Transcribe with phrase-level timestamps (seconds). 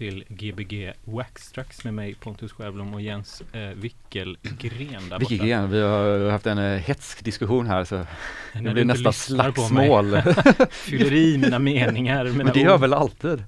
[0.00, 5.46] Till Gbg Waxtrax med mig Pontus Sjöblom och Jens eh, Wickelgren där Vilket borta.
[5.48, 7.96] gren, vi har haft en eh, hetsk diskussion här så
[8.54, 10.20] När det blir nästan slagsmål.
[10.70, 13.44] Fyller i mina meningar, mina Men det gör väl alltid?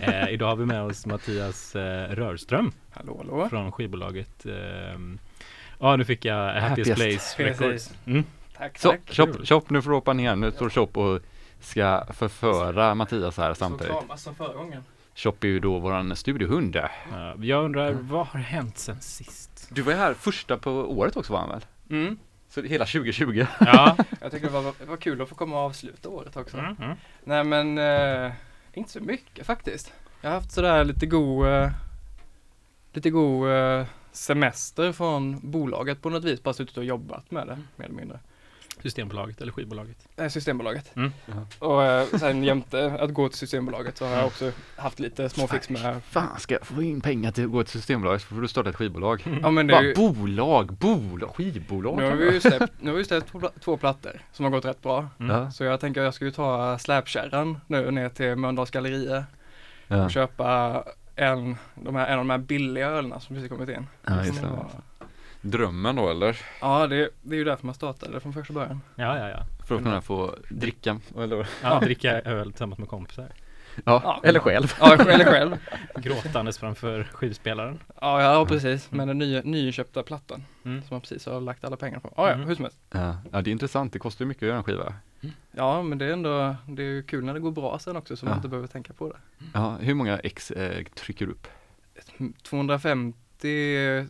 [0.00, 3.48] eh, Idag har vi med oss Mattias eh, Rörström Hallå, hallå.
[3.48, 5.00] från skivbolaget eh,
[5.80, 7.36] Ja, nu fick jag Happiest, Happiest.
[7.36, 7.90] Place Records.
[8.06, 8.24] Mm.
[8.56, 9.00] Tack, Så, tack.
[9.10, 10.36] Chop, Chop, nu får du hoppa ner.
[10.36, 11.20] Nu står Chop och
[11.60, 13.92] ska förföra Mattias här Så samtidigt.
[13.92, 14.82] kramas som förra gången.
[15.14, 16.76] Chop är ju då våran studiohund.
[16.76, 16.84] Eh,
[17.40, 19.68] jag undrar, vad har hänt sen sist?
[19.70, 21.64] Du var ju här första på året också var han väl?
[21.90, 22.18] Mm.
[22.48, 23.46] Så hela 2020.
[23.60, 23.96] Ja.
[24.20, 26.58] Jag tycker det var, det var kul att få komma och avsluta året också.
[26.58, 26.96] Mm, mm.
[27.24, 28.32] Nej men, eh,
[28.72, 29.92] inte så mycket faktiskt.
[30.20, 31.70] Jag har haft sådär lite god, eh,
[32.92, 36.42] lite god eh, semester från bolaget på något vis.
[36.42, 38.20] Bara suttit och jobbat med det, mer eller mindre.
[38.82, 39.96] Systembolaget eller skivbolaget?
[40.16, 40.96] Eh, Systembolaget.
[40.96, 41.12] Mm.
[41.58, 45.68] Och eh, sen jämte att gå till Systembolaget så har jag också haft lite småfix
[45.68, 48.48] med Fan, ska jag få in pengar till att gå till Systembolaget så får du
[48.48, 49.24] starta ett skivbolag.
[49.42, 51.96] Ja men det är ju, bolag, bolag, skivbolag.
[51.96, 54.50] nu har vi ju släppt, nu har vi släppt två, pla- två plattor som har
[54.50, 55.08] gått rätt bra.
[55.20, 55.52] Mm.
[55.52, 59.24] Så jag tänker att jag ska ju ta släpkärran nu ner till Mölndals galleria
[59.88, 60.04] ja.
[60.04, 60.84] och köpa
[61.16, 63.86] en, de här, en av de här billiga ölerna som precis kommit in.
[64.06, 64.66] ja just Som det.
[65.42, 66.40] Drömmen då eller?
[66.60, 68.80] Ja, det, det är ju därför man startade från första början.
[68.94, 69.66] Ja, ja, ja.
[69.66, 71.46] För att kunna få dricka, eller?
[71.62, 73.26] ja dricka öl tillsammans med kompisar.
[73.84, 74.20] Ja, Ja.
[74.24, 74.72] eller själv.
[74.80, 75.56] Ja, eller själv.
[75.96, 77.78] Gråtandes framför skivspelaren.
[78.00, 78.90] Ja, ja precis.
[78.90, 80.80] Men den nya, nyinköpta plattan Mm.
[80.82, 82.12] som man precis har lagt alla pengar på.
[82.16, 82.46] Ja, ja, Mm.
[82.48, 82.78] hur som helst.
[82.90, 83.92] Ja, ja, det är intressant.
[83.92, 84.94] Det kostar ju mycket att göra en skiva.
[85.52, 88.16] Ja, men det är ändå, det är ju kul när det går bra sen också
[88.16, 88.36] så man Ja.
[88.36, 89.16] inte behöver tänka på det.
[89.54, 91.46] Ja, hur många ex eh, trycker du upp?
[92.42, 93.16] 250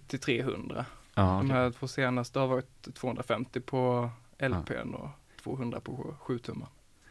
[0.06, 0.84] till 300.
[1.14, 1.50] Ja, De okej.
[1.50, 5.08] här två senaste har varit 250 på LPn och
[5.42, 6.68] 200 på 7 tummar.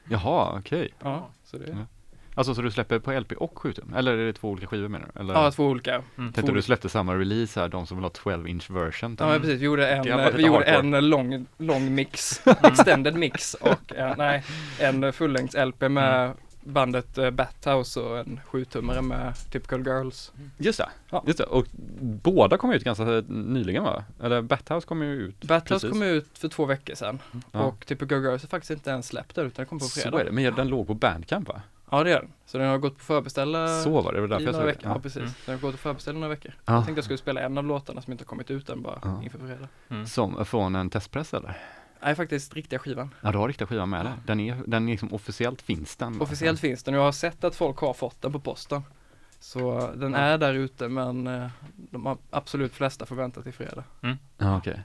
[0.10, 0.94] Jaha, okej.
[1.00, 1.76] Ja, så det Ja.
[2.36, 3.94] Alltså så du släpper på LP och 7 tum?
[3.94, 5.20] Eller är det två olika skivor menar du?
[5.20, 5.34] Eller?
[5.34, 5.96] Ja, två olika.
[6.18, 6.34] Mm.
[6.34, 9.16] Tänkte du släppte samma release här, de som vill ha 12 inch version?
[9.20, 9.62] Ja, men precis.
[9.62, 10.10] Vi gjorde en, vi
[10.46, 10.98] gjorde hardcore.
[10.98, 14.44] en lång, lång mix, extended mix och eh, nej,
[14.80, 16.34] en fullängds LP med
[16.64, 20.32] bandet uh, Bathouse och en 7-tummare med Typical Girls.
[20.58, 21.24] Just det, Ja.
[21.28, 21.44] just det.
[21.46, 21.66] Och
[22.02, 24.04] båda kom ut ganska nyligen va?
[24.24, 25.90] Eller Bathouse kom ju ut Bathouse precis.
[25.90, 27.20] kom ut för två veckor sedan
[27.52, 27.60] Ja.
[27.64, 30.22] och Typical Girls är faktiskt inte ens släppt där utan det kom på Så fredag.
[30.22, 31.62] är det, men den låg på Bandcamp va?
[31.94, 32.32] Ja, det är den.
[32.46, 34.82] Så den har gått på förbeställa Så var det, det var därför jag såg veckor.
[34.86, 35.00] Ja, Ja.
[35.00, 35.18] precis.
[35.22, 35.32] Mm.
[35.46, 36.52] Den har gått på förbeställa några veckor.
[36.66, 36.74] Ja.
[36.74, 39.00] Jag tänkte jag skulle spela en av låtarna som inte har kommit ut än bara
[39.04, 39.24] Ja.
[39.24, 39.68] inför fredag.
[39.90, 40.06] Mm.
[40.08, 41.58] Som från en testpress eller?
[42.04, 43.14] Nej, faktiskt riktiga skivan.
[43.22, 44.14] Ja, du har riktiga skivan med dig.
[44.26, 46.22] Den är, den är liksom officiellt finns den.
[46.22, 48.82] Officiellt finns den och jag har sett att folk har fått den på posten.
[49.40, 53.84] Så den är där ute men eh, de har absolut flesta får vänta till fredag.
[54.38, 54.82] Ja, okej.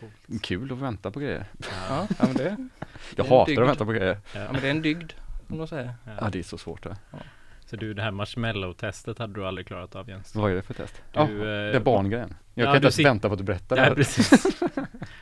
[0.00, 0.42] Coolt.
[0.42, 1.46] Kul att vänta på grejer.
[1.88, 2.44] Ja, ja, men, det,
[3.16, 3.58] Jag Det hatar dygd.
[3.60, 4.20] att vänta på grejer.
[4.34, 5.12] ja men det är en dygd,
[5.48, 5.94] som de säger.
[6.04, 6.28] Ja, Ja.
[6.30, 6.96] det är så svårt det.
[7.66, 10.34] Så du, det här marshmallow-testet hade du aldrig klarat av Jens?
[10.34, 11.02] Vad är det för test?
[11.12, 12.34] Du, ja, eh, det är barngrejen.
[12.54, 13.94] Jag ja, kan inte ens vänta på att du berättar det här.
[13.94, 14.60] precis.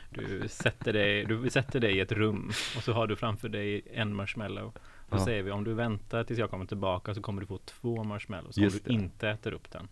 [0.09, 3.81] Du sätter, dig, du sätter dig i ett rum och så har du framför dig
[3.93, 4.73] en marshmallow.
[5.09, 5.25] Då Ja.
[5.25, 8.57] säger vi om du väntar tills jag kommer tillbaka så kommer du få två marshmallows.
[8.57, 9.87] Om du inte äter upp den.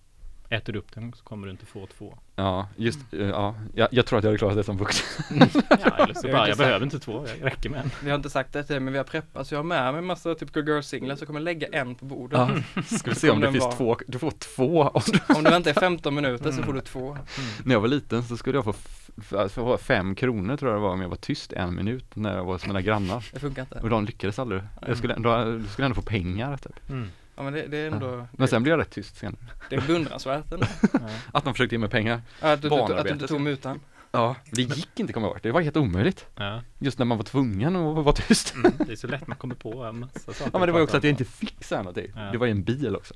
[0.54, 2.18] Äter du upp den så kommer du inte få två.
[2.36, 3.56] Ja, just, eh, ja.
[3.76, 5.08] Jag, jag tror att jag hade klarat det som vuxen.
[5.70, 6.58] Ja, eller så bara, jag intressant.
[6.58, 7.92] behöver inte två, jag räcker med en.
[8.04, 10.00] Vi har inte sagt det till men vi har preppat så jag har med mig
[10.00, 12.40] en massa Typical Girls-singlar så jag kommer lägga en på bordet.
[12.76, 12.82] Ja.
[12.98, 14.82] Ska vi se om Om det finns var- två, du får två.
[14.84, 16.64] Om du, Om du väntar i 15 minuter så Mm.
[16.66, 17.18] får du två.
[17.64, 20.80] när jag var liten så skulle jag få, f- f- få fem kronor tror jag
[20.80, 23.26] det var om jag var tyst en minut när jag var hos mina grannar.
[23.34, 23.80] Det funkar inte.
[23.80, 24.62] Och de lyckades aldrig.
[24.88, 26.90] Jag skulle, då, då skulle jag ändå få pengar typ.
[26.90, 27.10] Mm.
[27.36, 29.38] Ja men det, det är ändå, Men sen blev jag rätt tyst sen.
[29.70, 30.66] det är beundransvärt ändå.
[30.94, 31.00] Ja.
[31.32, 32.22] Att de försökte ge mig pengar.
[32.42, 33.80] Ja, Att du, att du, att du inte tog mutan.
[34.12, 35.40] Ja, det gick inte kommer jag ihåg.
[35.44, 36.26] Det var helt omöjligt.
[36.36, 36.62] Ja.
[36.80, 38.54] Just när man var tvungen att vara tyst.
[38.56, 38.72] Mm.
[38.78, 40.50] Det är så lätt man kommer på en massa saker.
[40.54, 42.12] Ja men det var ju också att jag inte fick säga någonting.
[42.16, 42.22] Ja.
[42.22, 43.14] Det var ju en bil också.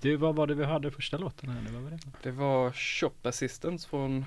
[0.00, 1.70] Du, vad var det vi hörde första låten här nu?
[1.70, 1.98] Vad var det?
[2.22, 4.24] Det var Shop Assistance från,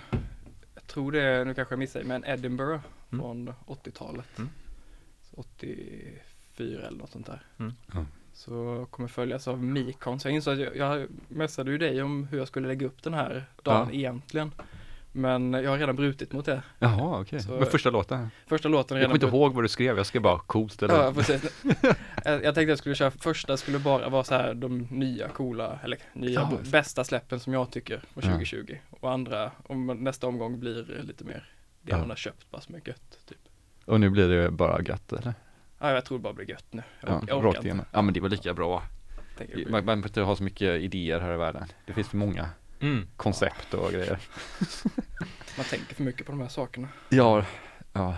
[0.75, 2.79] jag tror det är, nu kanske jag missar, men Edinburgh
[3.11, 3.21] Mm.
[3.23, 4.37] från 80-talet.
[4.37, 4.49] Mm.
[5.31, 7.41] Så 84 eller något sånt där.
[7.59, 7.73] Mm.
[8.35, 8.39] Ja.
[8.51, 10.19] Så kommer följas av Mikon.
[10.19, 13.03] Så jag insåg att jag, jag messade ju dig om hur jag skulle lägga upp
[13.03, 13.93] den här dagen Ja.
[13.99, 14.51] egentligen.
[15.11, 16.61] Men jag har redan brutit mot det.
[16.79, 17.39] Jaha okej.
[17.39, 18.29] Så- Men första låten?
[18.47, 20.83] Första låten är Jag redan kommer inte ihåg vad du skrev, jag skrev bara coolt
[20.83, 21.03] eller?
[21.03, 21.63] Ja, precis.
[22.25, 25.97] jag, tänkte jag skulle köra, första skulle bara vara så här de nya coola, eller
[26.13, 26.57] nya, Ja.
[26.71, 28.21] bästa släppen som jag tycker på Ja.
[28.21, 28.77] 2020.
[28.89, 31.49] Och andra, om nästa omgång blir lite mer
[31.81, 31.97] det Ja.
[31.97, 33.19] man har köpt bara som är gött.
[33.29, 33.37] Typ.
[33.85, 35.33] Och nu blir det bara gött eller?
[35.79, 36.83] Ja, jag tror det bara blir gött nu.
[37.01, 37.67] Jag, Ja, jag orkar rakt inte.
[37.67, 37.85] igenom.
[37.91, 38.83] Ja men det var lika bra.
[39.67, 41.65] Man behöver inte ha så mycket idéer här i världen.
[41.85, 42.49] Det finns för många
[42.79, 43.07] Mm.
[43.17, 44.19] koncept och grejer.
[45.57, 46.87] Man tänker för mycket på de här sakerna.
[47.09, 47.45] Ja,
[47.93, 48.17] ja.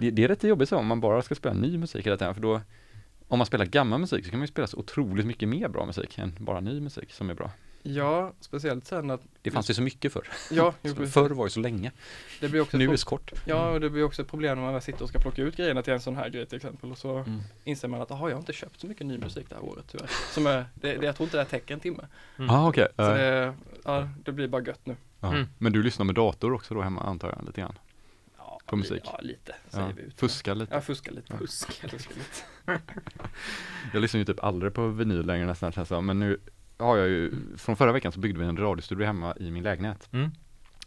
[0.00, 2.34] Det, det är rätt jobbigt så om man bara ska spela ny musik hela tiden
[2.34, 2.60] för då
[3.28, 5.86] om man spelar gammal musik så kan man ju spela så otroligt mycket mer bra
[5.86, 7.50] musik än bara ny musik som är bra.
[7.82, 10.28] Ja, speciellt sen att, Det fanns ju så mycket förr.
[10.50, 10.74] ja.
[11.12, 11.92] Förr var ju så länge.
[12.40, 13.32] det blir också Nu är det kort.
[13.44, 15.56] Ja, och det blir också ett problem när man väl sitter och ska plocka ut
[15.56, 17.40] grejerna till en sån här grej till exempel och så Mm.
[17.64, 19.84] inser man att, jaha, jag har inte köpt så mycket ny musik det här året
[19.90, 20.10] tyvärr.
[20.32, 22.06] Som är, det, det, jag tror inte det täcker en timme.
[22.38, 22.50] Mm.
[22.50, 22.88] Ah, okej.
[22.96, 23.54] Så det,
[23.84, 24.96] ja, det blir bara gött nu.
[25.20, 25.46] Mm.
[25.58, 27.78] Men du lyssnar med dator också då hemma antar jag lite grann?
[28.38, 29.02] Ja, På musik.
[29.04, 29.92] Ja, lite säger Ja.
[29.96, 30.20] vi ut.
[30.20, 30.74] Fuska lite.
[30.74, 31.36] Ja, fuska lite.
[31.36, 31.72] Fusk.
[31.90, 32.80] Fuska lite.
[33.92, 35.90] Jag lyssnar ju typ aldrig på vinyl längre nästan känns.
[35.90, 36.40] Men nu
[36.80, 40.08] har jag ju, från förra veckan så byggde vi en radiostudio hemma i min lägenhet.
[40.12, 40.30] Mm.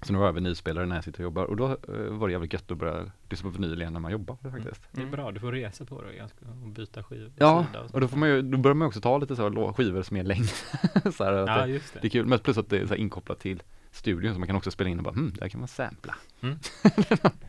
[0.01, 1.77] Så nu har jag vinylspelare när jag sitter och jobbar och då eh,
[2.09, 4.81] var det jävligt gött att börja lyssna på vinyl igen när man jobbar faktiskt.
[4.91, 6.21] Det är bra, du får resa på dig
[6.63, 7.31] och byta skiv.
[7.37, 7.93] Ja, så.
[7.93, 10.17] och då får man ju, då börjar man också ta lite så här skivor som
[10.17, 10.47] är längre.
[11.13, 12.09] så här, Ja, det, just det är det.
[12.09, 14.97] kul, men plus att det är inkopplat till studion så man kan också spela in
[14.97, 16.15] och bara, hmm, där kan man sampla.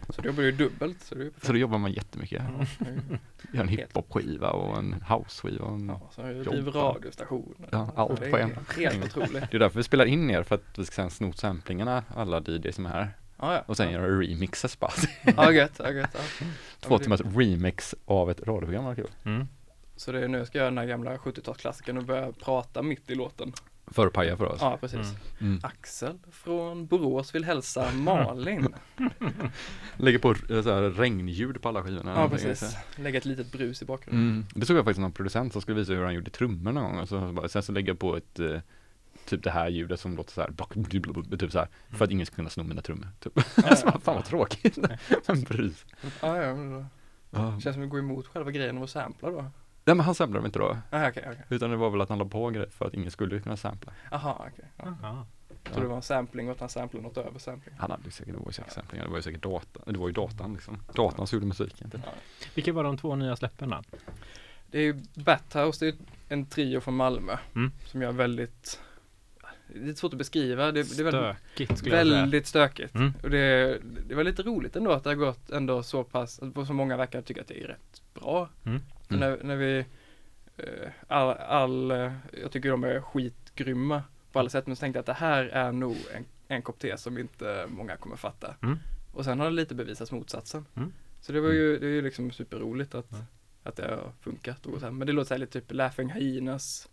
[0.09, 1.03] Så då blir det dubbelt.
[1.03, 2.43] Så det ju Så då jobbar man jättemycket.
[2.79, 3.19] Det ju-
[3.53, 5.65] Gör en hiphop-skiva och en house-skiva.
[5.65, 5.89] Och en...
[5.89, 7.69] Ja, så har driver radiostationer.
[7.73, 8.59] Ja, allt det på en.
[8.77, 9.33] Helt otroligt.
[9.51, 12.41] Det är därför vi spelar in er, för att vi ska sen sno samplingarna, alla
[12.41, 13.11] DJs som är här.
[13.39, 13.63] Ja, ja.
[13.67, 14.93] Och sen göra remixes bara.
[15.37, 16.11] Ja, gött, ja, gött.
[16.41, 16.47] Ja.
[16.81, 19.11] Två det- timmars remix av ett radioprogram, vad kul.
[19.25, 19.47] Mm.
[19.97, 23.11] Så det är nu jag ska göra den här gamla 70-talsklassikern och börja prata mitt
[23.11, 23.53] i låten.
[23.87, 24.59] Förpaja för oss.
[24.61, 24.99] Ja, precis.
[24.99, 25.17] Mm.
[25.41, 25.61] Mm.
[25.63, 28.75] Axel från Borås vill hälsa Malin.
[29.97, 32.15] Lägger på eh, så här regnljud på alla skivorna.
[32.17, 32.77] Ja, precis.
[32.97, 34.29] Lägga ett litet brus i bakgrunden.
[34.29, 34.47] Mm.
[34.55, 36.99] Det såg jag faktiskt någon producent som skulle visa hur han gjorde trummor någon gång.
[36.99, 38.59] Och så bara, sen så lägger jag på ett eh,
[39.25, 42.37] Typ det här ljudet som låter så här, typ så här För att ingen ska
[42.37, 43.33] kunna sno mina trummor typ.
[43.37, 44.79] Ja, så, bara, fan vad tråkigt.
[45.27, 45.85] Men brus.
[46.21, 46.87] Ja, ja, men då.
[47.31, 47.61] Ja.
[47.61, 49.51] Känns som att vi går emot själva grejen att sampla då.
[49.85, 50.79] Nej men han samlade dem inte då.
[50.91, 51.45] Ah, okej, okej.
[51.49, 53.93] Utan det var väl att han la på grejer för att ingen skulle kunna sampla.
[54.13, 54.65] Aha, okej.
[54.77, 54.95] Ja.
[55.03, 55.27] Aha.
[55.73, 57.75] Så det var en sampling och att han samplade något över sampling.
[57.79, 60.09] Han hade säkert, det var ju säkert samplingar, det var ju säkert data, det var
[60.09, 60.83] ju datan liksom.
[60.95, 61.91] Datan som gjorde musiken.
[61.91, 62.01] Typ.
[62.55, 63.83] Vilka var de två nya släppen då?
[64.67, 65.97] Det är ju Bathouse, det är
[66.29, 67.73] en trio från Malmö Mm.
[67.87, 68.81] som gör väldigt
[69.67, 70.73] det är lite svårt att beskriva.
[70.73, 72.95] Det, det är väldigt, Stökigt väldigt stökigt.
[72.95, 73.13] Mm.
[73.23, 76.67] Och det, det var lite roligt ändå att det har gått ändå så pass, att
[76.67, 78.49] så många verkar tycka att det är rätt bra.
[78.65, 78.81] Mm.
[79.09, 79.85] För När, när vi,
[80.57, 84.97] eh, all, all, eh, jag tycker de är skitgrymma på alla sätt, men så tänkte
[84.99, 88.55] jag att det här är nog en, en kopp te som inte många kommer fatta.
[88.63, 88.79] Mm.
[89.13, 90.67] Och sen har det lite bevisats motsatsen.
[90.75, 90.93] Mm.
[91.21, 93.11] Så det var ju, det är ju liksom superroligt att,
[93.63, 94.67] att det har funkat.
[94.67, 94.93] Och så här.
[94.93, 96.89] Men det låter så här lite typ Laughing Hyenas,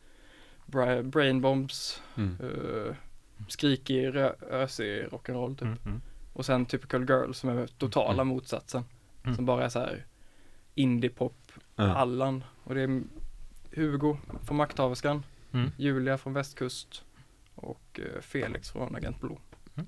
[0.66, 2.38] Bra- Brain Bombs, Mm.
[2.42, 2.96] uh,
[3.48, 5.62] skrikig, rö- ösig rock'n'roll typ.
[5.62, 6.02] Mm, mm.
[6.34, 8.28] Och sen Typical Girl som är totala Mm.
[8.28, 8.84] motsatsen.
[9.24, 9.36] Mm.
[9.36, 10.06] Som bara är så här
[10.76, 11.96] indie-pop, Ja.
[11.96, 12.44] Allan.
[12.64, 13.02] Och det är
[13.76, 15.24] Hugo från Makthaverskan,
[15.54, 15.72] Mm.
[15.78, 17.04] Julia från Västkust
[17.56, 19.40] och eh, Felix från Agent Blå.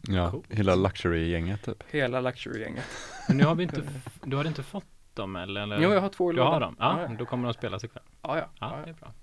[0.01, 0.45] Ja, Coolt.
[0.51, 1.83] hela luxury-gänget typ.
[1.91, 2.83] Hela Luxury-gänget.
[3.27, 3.81] Men nu har vi inte,
[4.23, 5.61] du har inte fått dem eller?
[5.61, 5.81] eller?
[5.81, 6.61] Jo, jag har två i Du har lådan.
[6.61, 6.75] dem?
[6.79, 7.15] Ja, ja.
[7.19, 8.03] då kommer de spelas ikväll.
[8.21, 8.49] ja, ja.
[8.59, 9.13] Ja, ja, det är bra.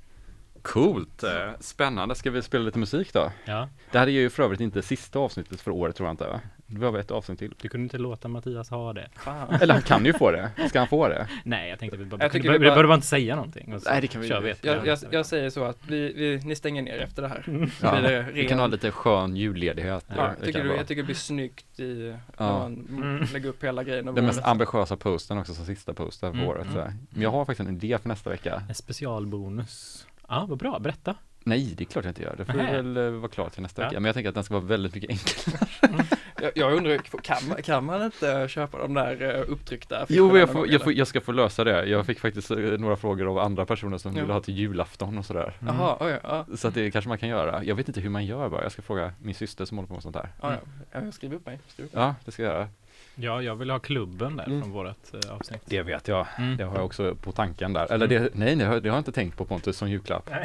[0.63, 1.23] Coolt!
[1.23, 3.33] eh, Spännande, ska vi spela lite musik då?
[3.45, 6.27] Ja, Det här är ju för övrigt inte sista avsnittet för året tror jag inte
[6.27, 6.41] va?
[6.79, 7.55] Vi har väl ett avsnitt till.
[7.63, 9.09] du kunde inte låta Mattias ha det.
[9.17, 9.55] Fan.
[9.61, 11.29] Eller han kan ju få det, ska han få det?
[11.45, 13.37] Nej, jag tänkte vi bara, Jag vi kunde, vi vi bara- behöver bara inte säga
[13.37, 13.75] någonting.
[13.75, 16.13] och så Nej, det kan vi- kör vi Jag, jag, jag säger så att vi,
[16.13, 17.45] vi, ni stänger ner efter det här.
[17.83, 20.05] Ja, blir det vi kan ha lite skön julledighet.
[20.09, 22.47] Ja, Det jag, tycker du, jag tycker det blir snyggt i, Ja.
[22.47, 23.27] när man Mm.
[23.33, 24.15] lägger upp hela grejen.
[24.15, 26.67] Den mest ambitiösa posten också som sista posten för Mm, året.
[26.67, 26.93] mm, så.
[27.11, 28.63] Men jag har faktiskt en idé för nästa vecka.
[28.69, 30.07] En specialbonus.
[30.29, 30.79] Ja, vad bra.
[30.79, 31.15] Berätta.
[31.45, 32.35] Nej, det är klart jag inte gör.
[32.37, 33.89] Det får väl eh, vara klart till nästa Ja.
[33.89, 34.01] vecka.
[34.01, 36.05] Men jag tänker att den ska vara väldigt mycket enklare.
[36.43, 40.49] Jag, jag undrar, kan man, kan man inte köpa de där uh, upptryckta Jo, jag
[40.49, 41.85] får, gång, jag, får, jag ska få lösa det.
[41.87, 44.21] Jag fick faktiskt eh, några frågor av andra personer som Ja.
[44.23, 45.53] ville ha till julafton och sådär.
[45.61, 45.75] Mm.
[45.77, 46.47] Jaha, oj, ja.
[46.57, 47.65] Så att det kanske man kan göra.
[47.65, 48.63] Jag vet inte hur man gör bara.
[48.63, 50.29] Jag ska fråga min syster som håller på med sånt här.
[50.41, 50.59] Ja, ja.
[50.93, 51.59] ja, jag skriver upp mig.
[51.69, 51.95] Skriver upp.
[51.97, 52.69] Ja, det ska jag göra.
[53.15, 54.61] Ja, jag vill ha klubben där Mm.
[54.63, 55.61] från vårat eh, avsnitt.
[55.65, 56.27] Det vet jag.
[56.39, 56.57] Mm.
[56.57, 57.93] Det har jag också på tanken där.
[57.93, 60.31] Eller det, nej, det har, det har jag inte tänkt på Pontus som julklapp.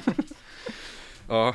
[1.30, 1.54] Ja,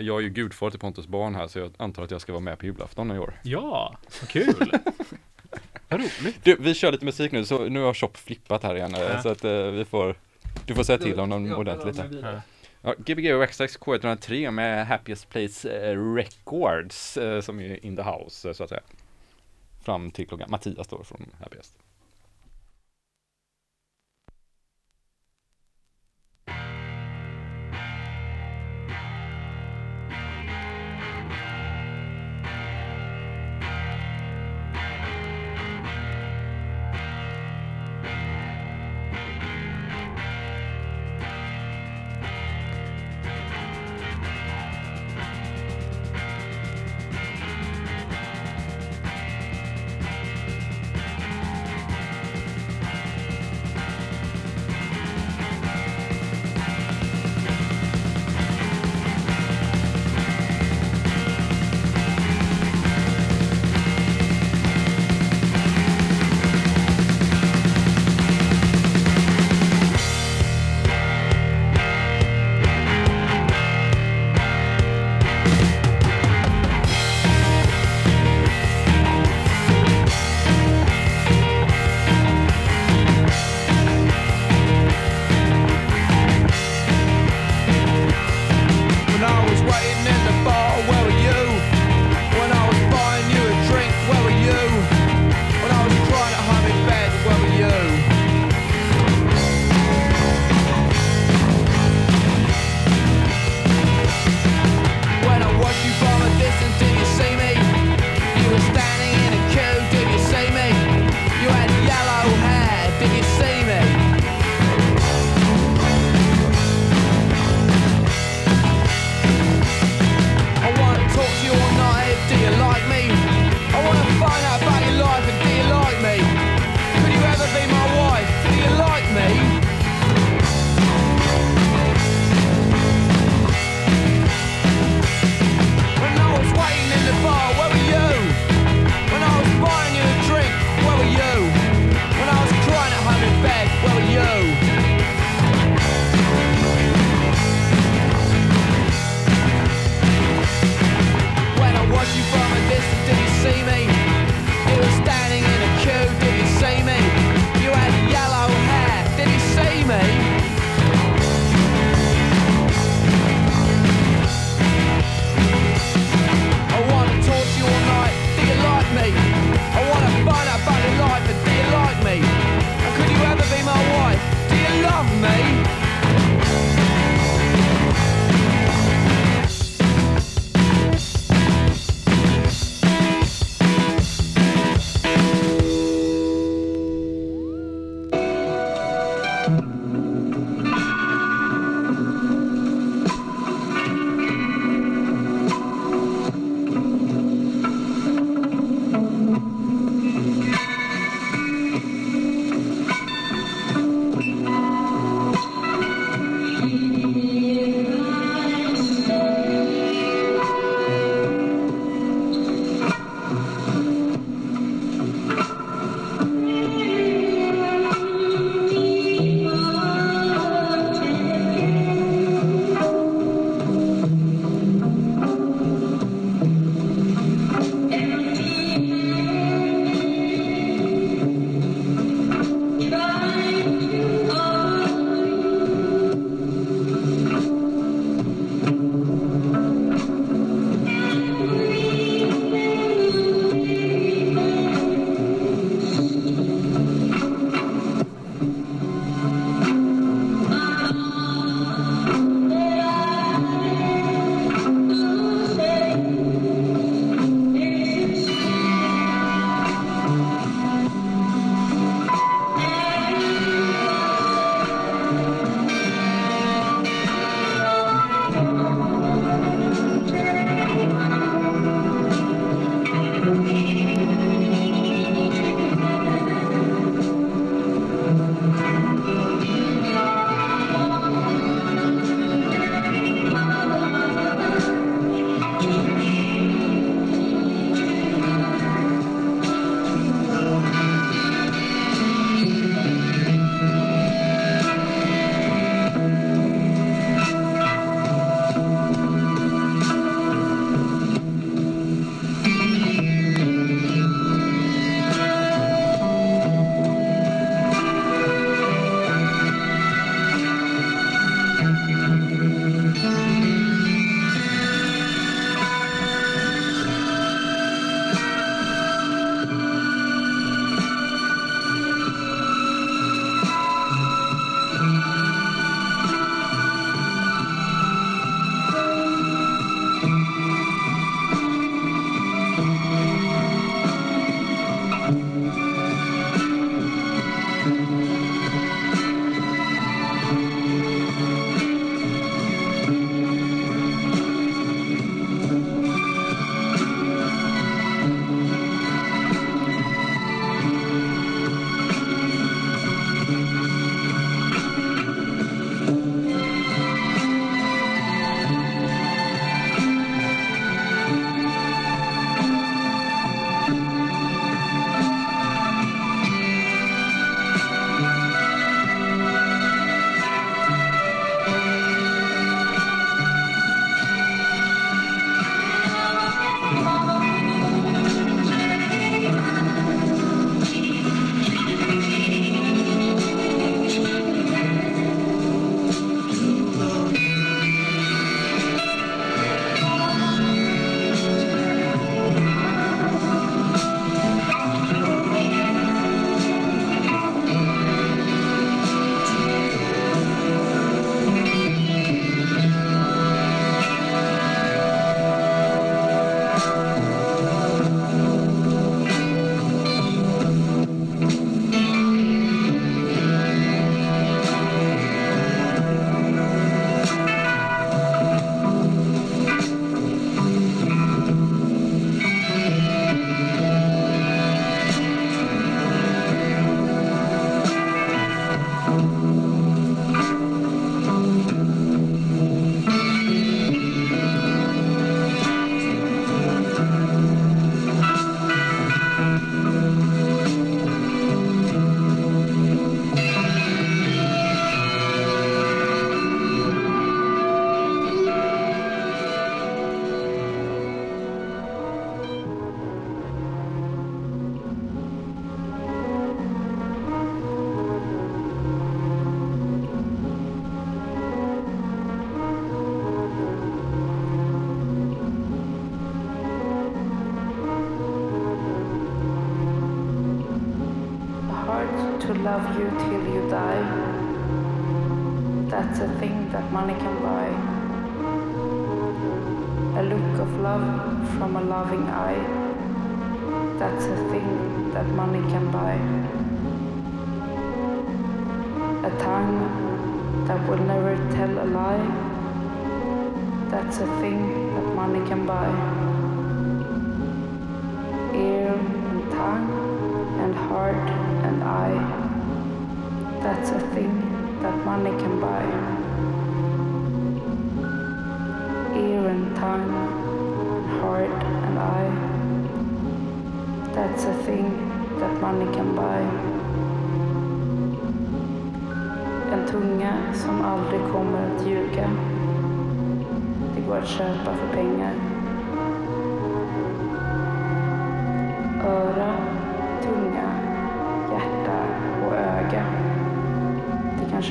[0.00, 2.40] jag är ju gudfar till Pontus barn här så jag antar att jag ska vara
[2.42, 3.40] med på julafton i år.
[3.42, 4.54] Ja, vad kul.
[5.88, 6.44] vad roligt.
[6.44, 8.94] Du, vi kör lite musik nu, så nu har Chop flippat här igen.
[8.94, 9.22] eh, Ja.
[9.22, 10.14] Så att eh, vi får,
[10.66, 11.96] du får säga till honom Ja, ordentligt.
[12.22, 12.40] ja.
[12.82, 18.02] Ja, Gbg och XX K103 med Happiest Place eh, Records eh, som är in the
[18.02, 18.80] house så att säga.
[19.84, 21.26] Fram till klockan, Mattias då från.
[21.40, 21.74] Happiest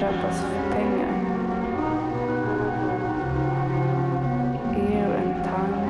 [0.10, 1.10] köpas för pengar.
[4.76, 5.84] Ear and tongue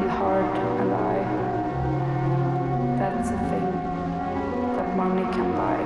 [0.00, 1.24] and heart and eye.
[2.98, 3.72] That's a thing
[4.76, 5.78] that money can buy.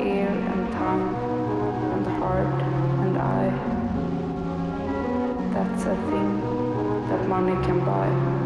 [0.00, 1.14] Ear and tongue
[1.94, 2.62] and heart
[3.00, 3.52] and eye.
[5.54, 6.40] That's a thing
[7.10, 8.45] that money can buy.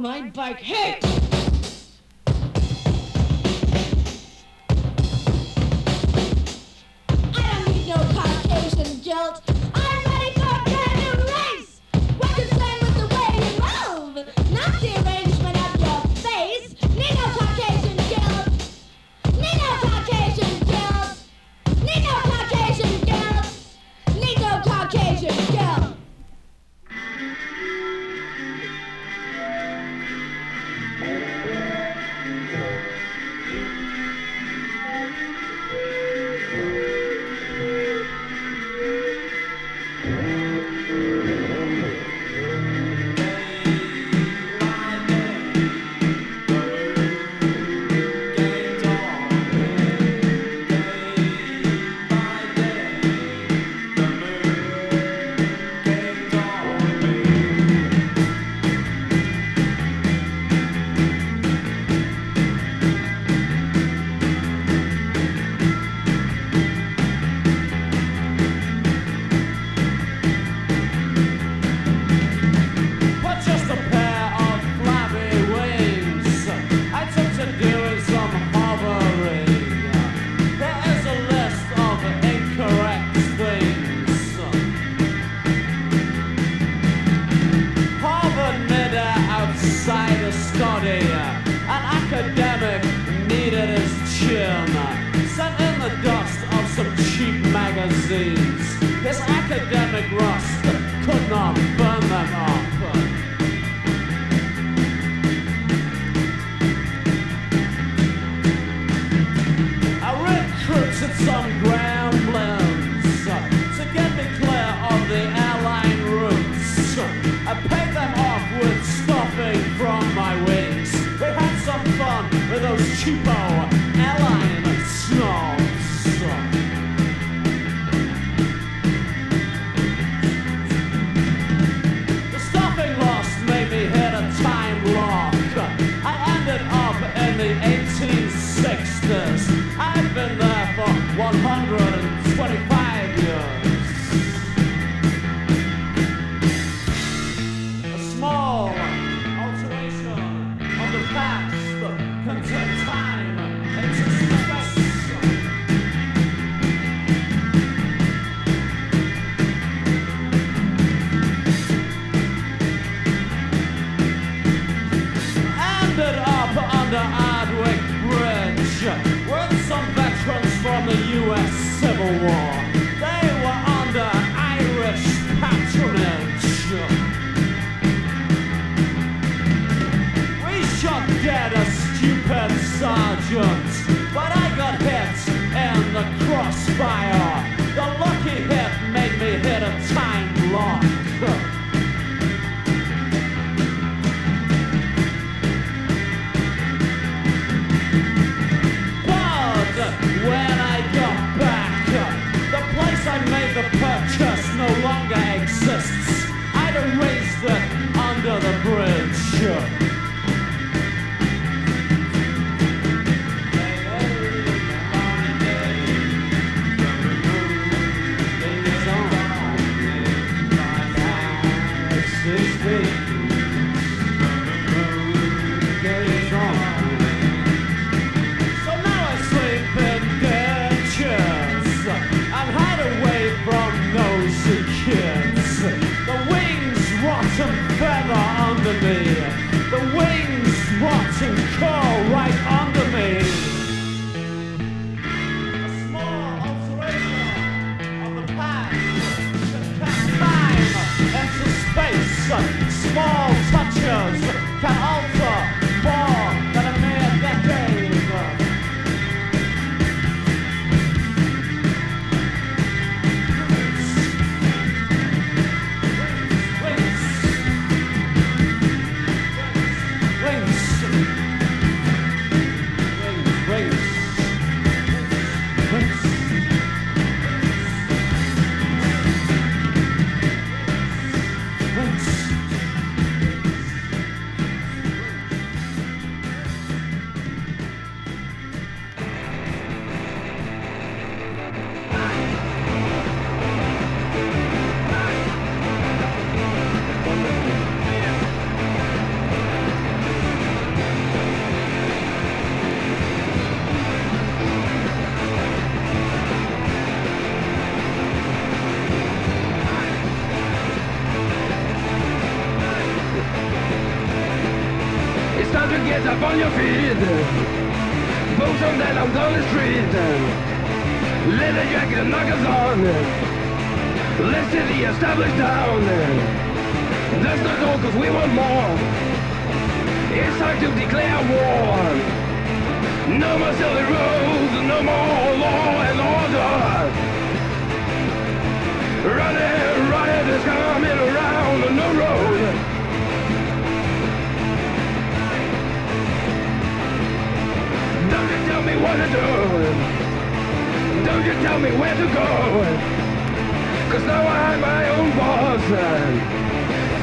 [0.00, 0.60] my bike.
[0.60, 1.09] Hey!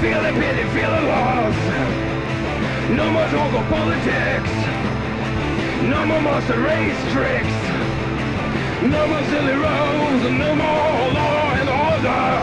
[0.02, 1.56] Feel the pity, feel the loss.
[2.92, 4.52] No more of politics.
[5.90, 7.58] No more monster race tricks.
[8.84, 10.24] No more silly roads.
[10.38, 12.38] No more law and order.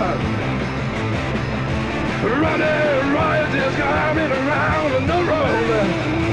[2.42, 6.23] Running riot is coming around the road.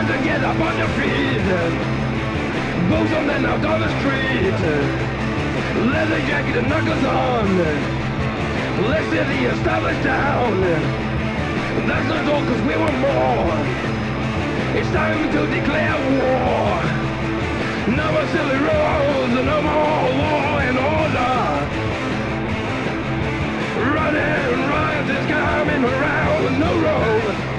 [0.00, 1.44] Time to get up on your feet.
[2.88, 4.60] Boots on then out on the street.
[5.92, 7.58] Leather jacket and knuckles on.
[8.88, 10.60] Let's see the established town.
[11.86, 13.56] That's not all cause we want more.
[14.78, 16.80] It's time to declare war.
[17.96, 21.36] No more silly roads, no more law and order.
[23.94, 27.49] Running riot is coming around no road.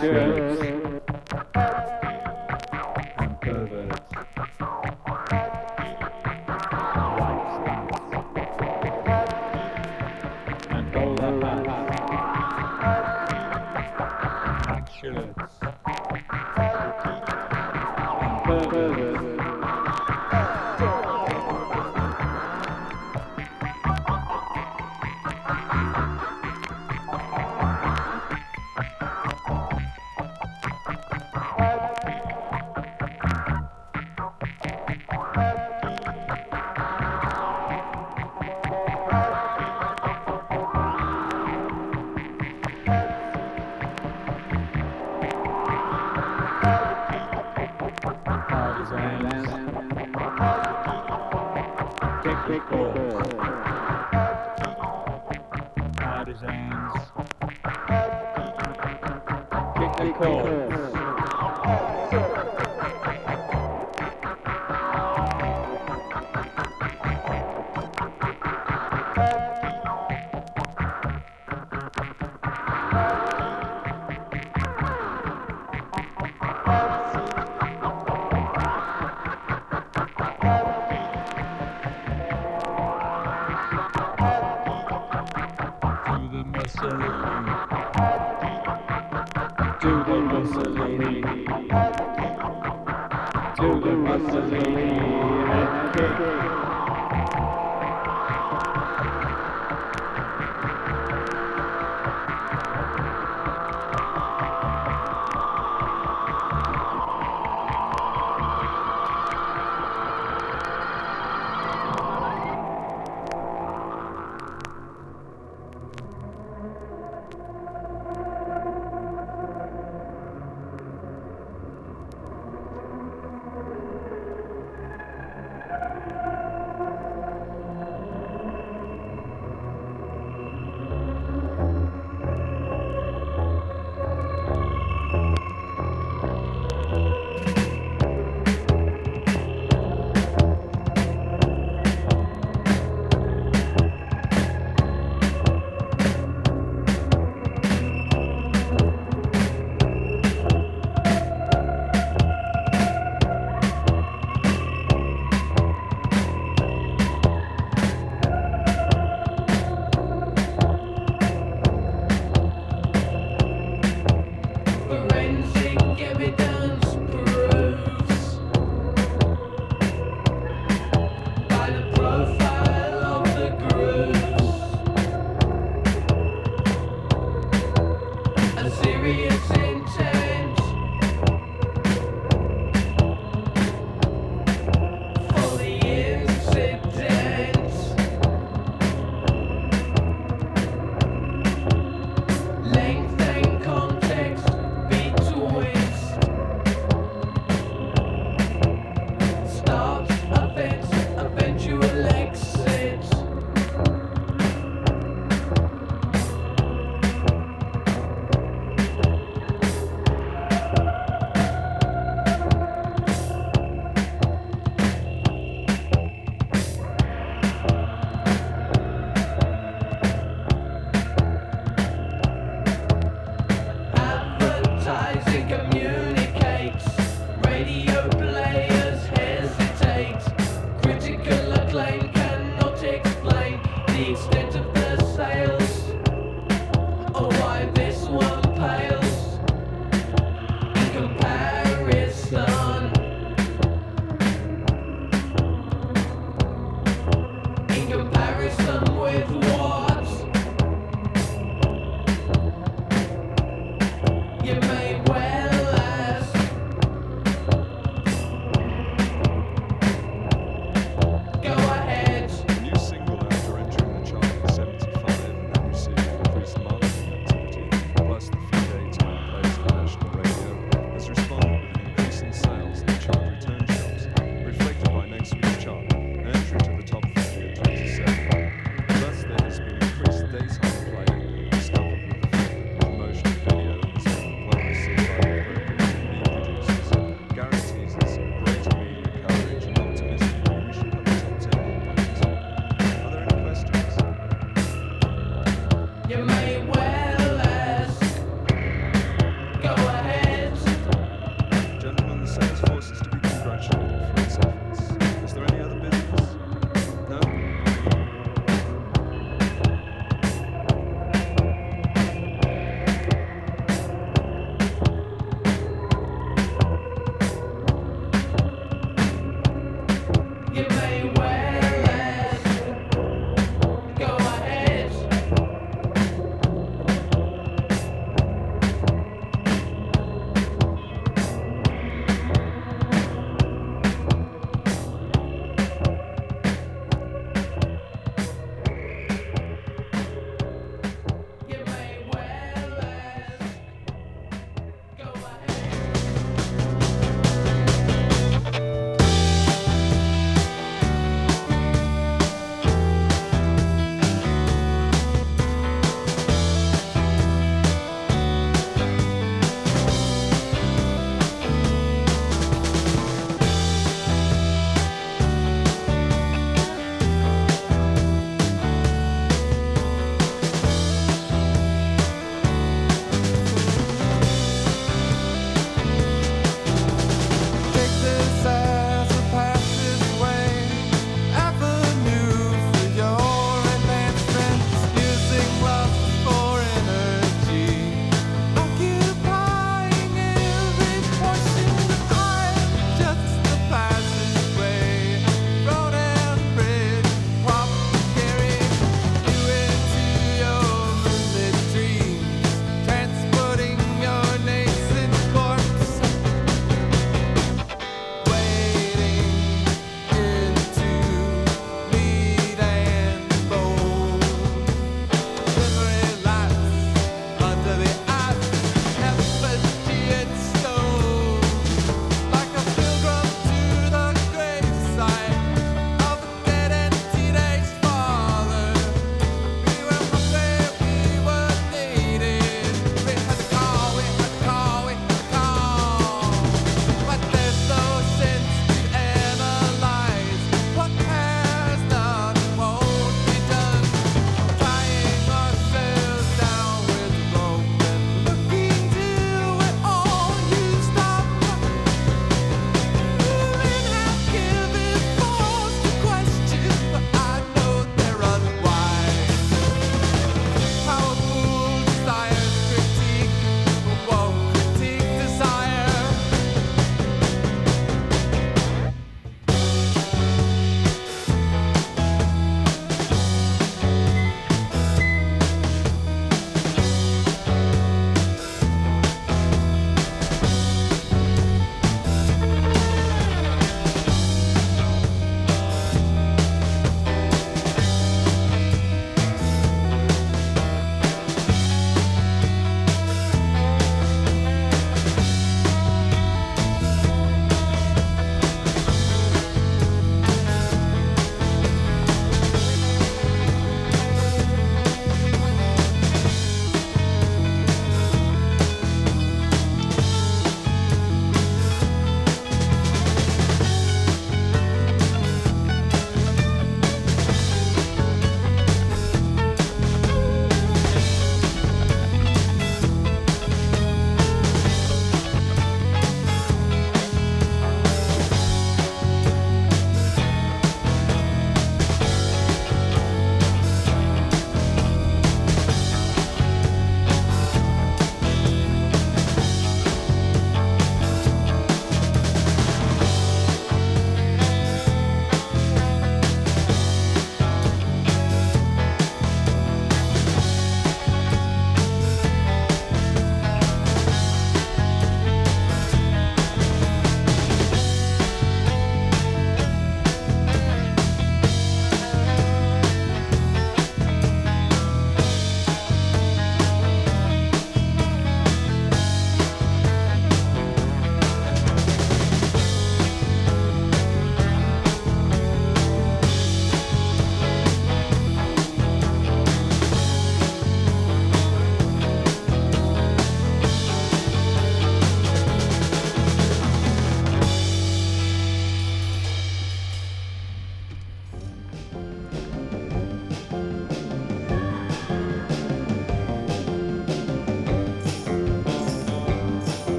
[0.00, 0.49] Good.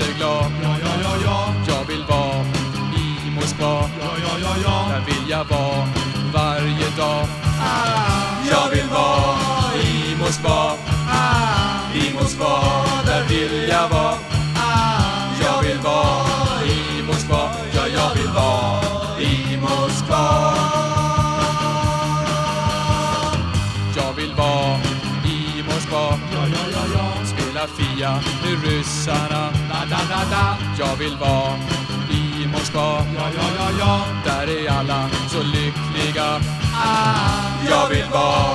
[0.00, 0.59] Jätteglad.
[31.20, 31.58] Var
[32.10, 33.06] i Moskva.
[33.16, 34.00] Ja, ja, i Moskva.
[34.24, 36.40] Där är alla så lyckliga.
[36.74, 38.49] Ah, jag vill vara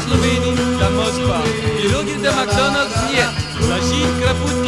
[0.00, 1.42] Словении, до Москва.
[1.80, 3.30] Пироги до Макдональдс нет,
[3.68, 4.59] ложить крапутки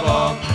[0.00, 0.47] vill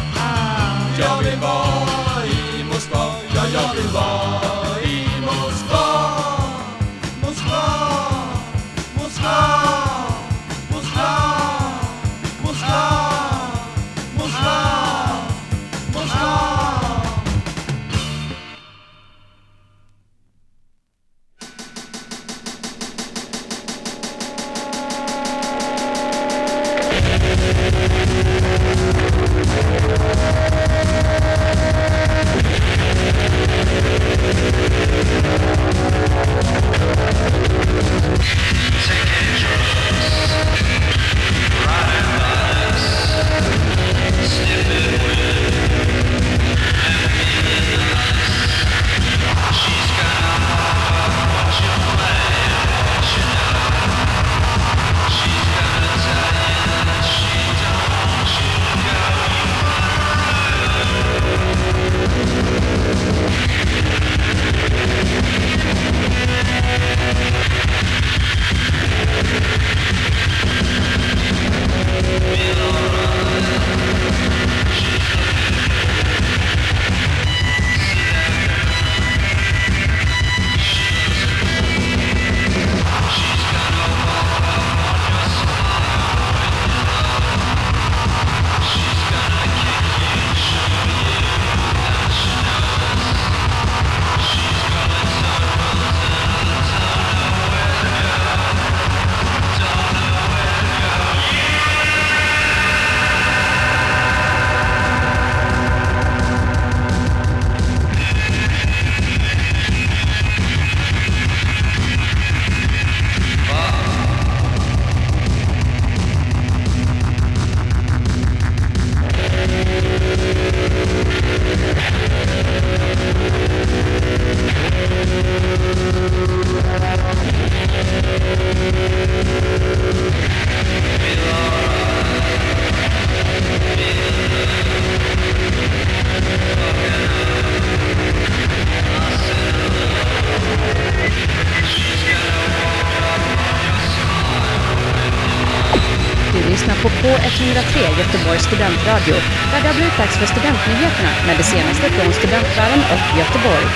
[147.54, 149.16] K103 Göteborgs studentradio,
[149.52, 153.68] där det har blivit dags för studentnyheterna med det senaste från studentvärlden och Göteborg.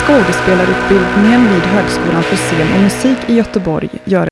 [0.00, 4.28] Skådespelarutbildningen vid Högskolan för scen och musik i Göteborg gör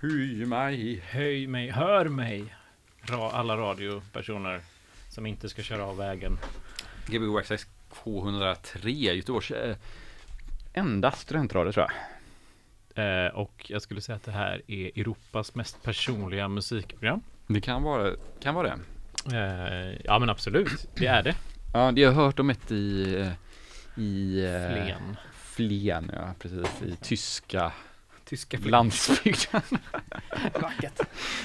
[0.00, 1.02] Hy mig.
[1.10, 2.54] Höj mig, hör mig!
[3.02, 4.60] Ra, alla radiopersoner
[5.08, 6.38] som inte ska köra av vägen.
[7.06, 9.76] Gbg Access K103, Göteborgs eh,
[10.72, 12.19] enda studentradio tror jag.
[12.94, 17.20] Eh, och jag skulle säga att det här är Europas mest personliga musikprogram.
[17.46, 18.12] Det kan vara,
[18.42, 18.66] kan vara
[19.26, 19.36] det.
[19.36, 21.34] Eh, ja men absolut, det är det.
[21.72, 25.16] Ja, det har jag hört om ett i, eh, i eh, Flen.
[25.34, 27.72] Flen, ja precis, i tyska
[28.24, 28.70] Tyska flick.
[28.70, 29.60] landsbygden.
[30.60, 31.00] Vackert.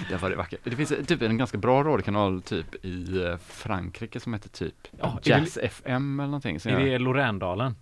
[0.10, 0.60] Där var det vackert.
[0.64, 5.24] Det finns typ en ganska bra radiokanal typ i Frankrike som heter typ Ja, är
[5.24, 6.56] det- Jazz FM eller någonting.
[6.56, 7.76] Är jag- det Lorendalen?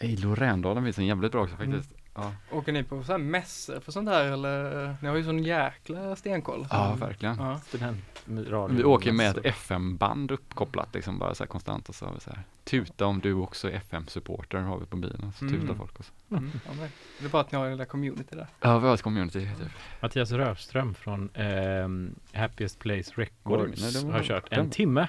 [0.00, 1.90] I Lorendalen finns en jävligt bra också faktiskt.
[2.14, 2.32] Ja.
[2.50, 4.96] Åker ni på så här mässor för sånt här eller?
[5.02, 6.66] Ni har ju sån jäkla stenkoll.
[6.70, 7.36] ja, verkligen.
[7.38, 7.58] Ja.
[7.58, 8.76] Studentradio.
[8.76, 9.46] Vi åker med ett.
[9.46, 13.20] FM-band uppkopplat liksom bara så här konstant och så har vi så här tuta om
[13.20, 15.32] du också är FM-supporter har vi på bilen.
[15.38, 15.60] Så Mm.
[15.60, 16.12] tutar folk och så.
[16.34, 16.50] Mm.
[16.66, 16.88] Ja, men
[17.18, 18.46] det är bara att ni har en lilla community där.
[18.60, 19.68] Ja, vi har ett community typ.
[20.02, 25.08] Mattias Rövström från ehm, Happiest Place Records nej, har kört en timme.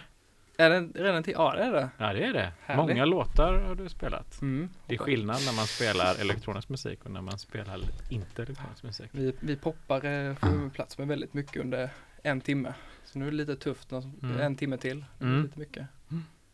[0.58, 1.34] Är det redan till?
[1.38, 1.90] Ja det är det.
[1.98, 2.52] Ja, det är det.
[2.66, 2.88] Härligt.
[2.88, 4.42] Många låtar har du spelat.
[4.42, 4.70] Mm.
[4.88, 7.80] Det är skillnad när man spelar elektronisk musik och när man spelar
[8.10, 9.10] inte elektronisk musik.
[9.12, 10.00] Vi, vi poppar
[10.36, 11.90] får plats med väldigt mycket under
[12.24, 12.74] en timme.
[13.06, 14.40] Så nu är det lite tufft, Mm.
[14.40, 15.06] en timme till.
[15.20, 15.44] Det Mm.
[15.44, 15.88] lite mycket.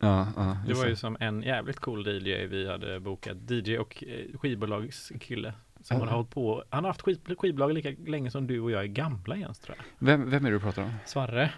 [0.01, 3.37] Ja, ja, Det var ju som en jävligt cool DJ vi hade bokat.
[3.51, 5.53] DJ och eh, skivbolagskille.
[5.81, 6.05] Som Ja.
[6.05, 6.63] har hållit på.
[6.69, 9.77] Han har haft skiv, skivbolag lika länge som du och jag är gamla Jens tror
[9.77, 9.85] jag.
[10.07, 10.93] Vem, vem är det du pratar om?
[11.05, 11.51] Svarre.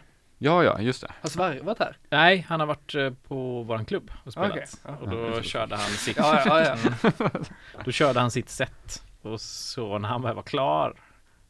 [0.43, 1.11] Ja, ja, just det.
[1.21, 1.97] Har Sverige varit här?
[2.09, 4.51] Nej, han har varit eh, på våran klubb och spelat.
[4.51, 4.95] Okej, ja.
[5.01, 6.75] Och då körde han sitt Ja, ja, ja.
[7.19, 7.43] Mm.
[7.85, 9.03] Då körde han sitt set.
[9.21, 10.93] Och så när han väl var klar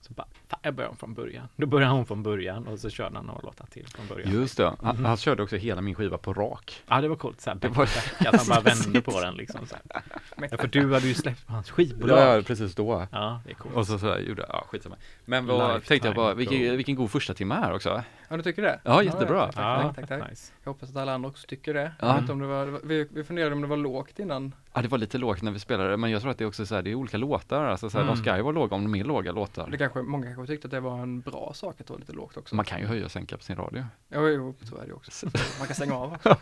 [0.01, 1.47] så bara, fan jag börjar om från början.
[1.55, 4.31] Då började hon från början och så körde han några låtar till från början.
[4.33, 4.73] Just det.
[4.81, 5.05] Han, Mhm.
[5.05, 6.83] han körde också hela min skiva på rak.
[6.87, 9.33] Ja det var coolt, såhär Det back var- back, att han bara vände på den
[9.35, 10.03] liksom så här.
[10.51, 12.17] Ja för du hade ju släppt på hans skivbolag.
[12.19, 13.07] Ja, ja, precis då.
[13.11, 13.75] Ja, det är coolt.
[13.75, 14.95] Och så, så här, gjorde, ja skitsamma.
[15.25, 18.03] Men vad Lifetime tänkte jag bara, vilken, vilken god första timme här också.
[18.31, 18.79] Ja, du tycker det?
[18.83, 19.45] Ja, jättebra.
[19.45, 20.29] tack, tack, Ja, tack, tack, tack.
[20.29, 20.53] nice.
[20.63, 21.91] Jag hoppas att alla andra också tycker det.
[21.99, 22.07] Ja.
[22.07, 24.55] Jag vet inte om det var, vi, vi funderade om det var lågt innan.
[24.73, 26.65] Ja, det var lite lågt när vi spelade, men jag tror att det är också
[26.65, 28.15] så här, det är olika låtar, alltså så här, Mm.
[28.15, 29.67] de ska ju vara låga om de är låga låtar.
[29.71, 32.13] Det kanske, många kanske tyckte att det var en bra sak att det var lite
[32.13, 32.55] lågt också.
[32.55, 33.85] Man kan ju höja och sänka på sin radio.
[34.09, 35.25] Jo, jo, så är det också.
[35.59, 36.37] Man kan stänga av också.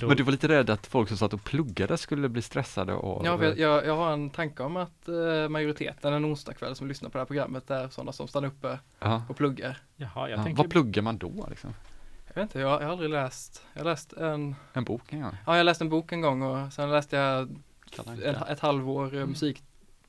[0.06, 3.22] Men du var lite rädd att folk som satt och pluggade skulle bli stressade av
[3.24, 7.08] Ja, jag, jag, jag har en tanke om att eh, majoriteten en onsdagkväll som lyssnar
[7.10, 9.22] på det här programmet är sådana som stannar uppe ja.
[9.28, 9.78] och pluggar.
[9.96, 11.74] Jaha, jag Ja, tänker Vad pluggar man då liksom?
[12.26, 15.20] Jag vet inte, jag, jag har aldrig läst, jag har läst en, En bok en
[15.22, 15.36] gång?
[15.46, 17.48] ja jag läste en bok en gång och sen läste jag
[18.24, 19.62] en, ett halvår eh, musik,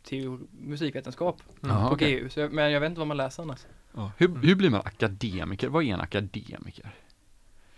[0.04, 2.20] teori, musikvetenskap Jaha, på okej.
[2.20, 3.60] GU, så jag, men jag vet inte vad man läser annars.
[3.96, 4.12] Ja.
[4.18, 5.70] Hur, hur blir man akademiker?
[5.70, 6.92] Vad är en akademiker?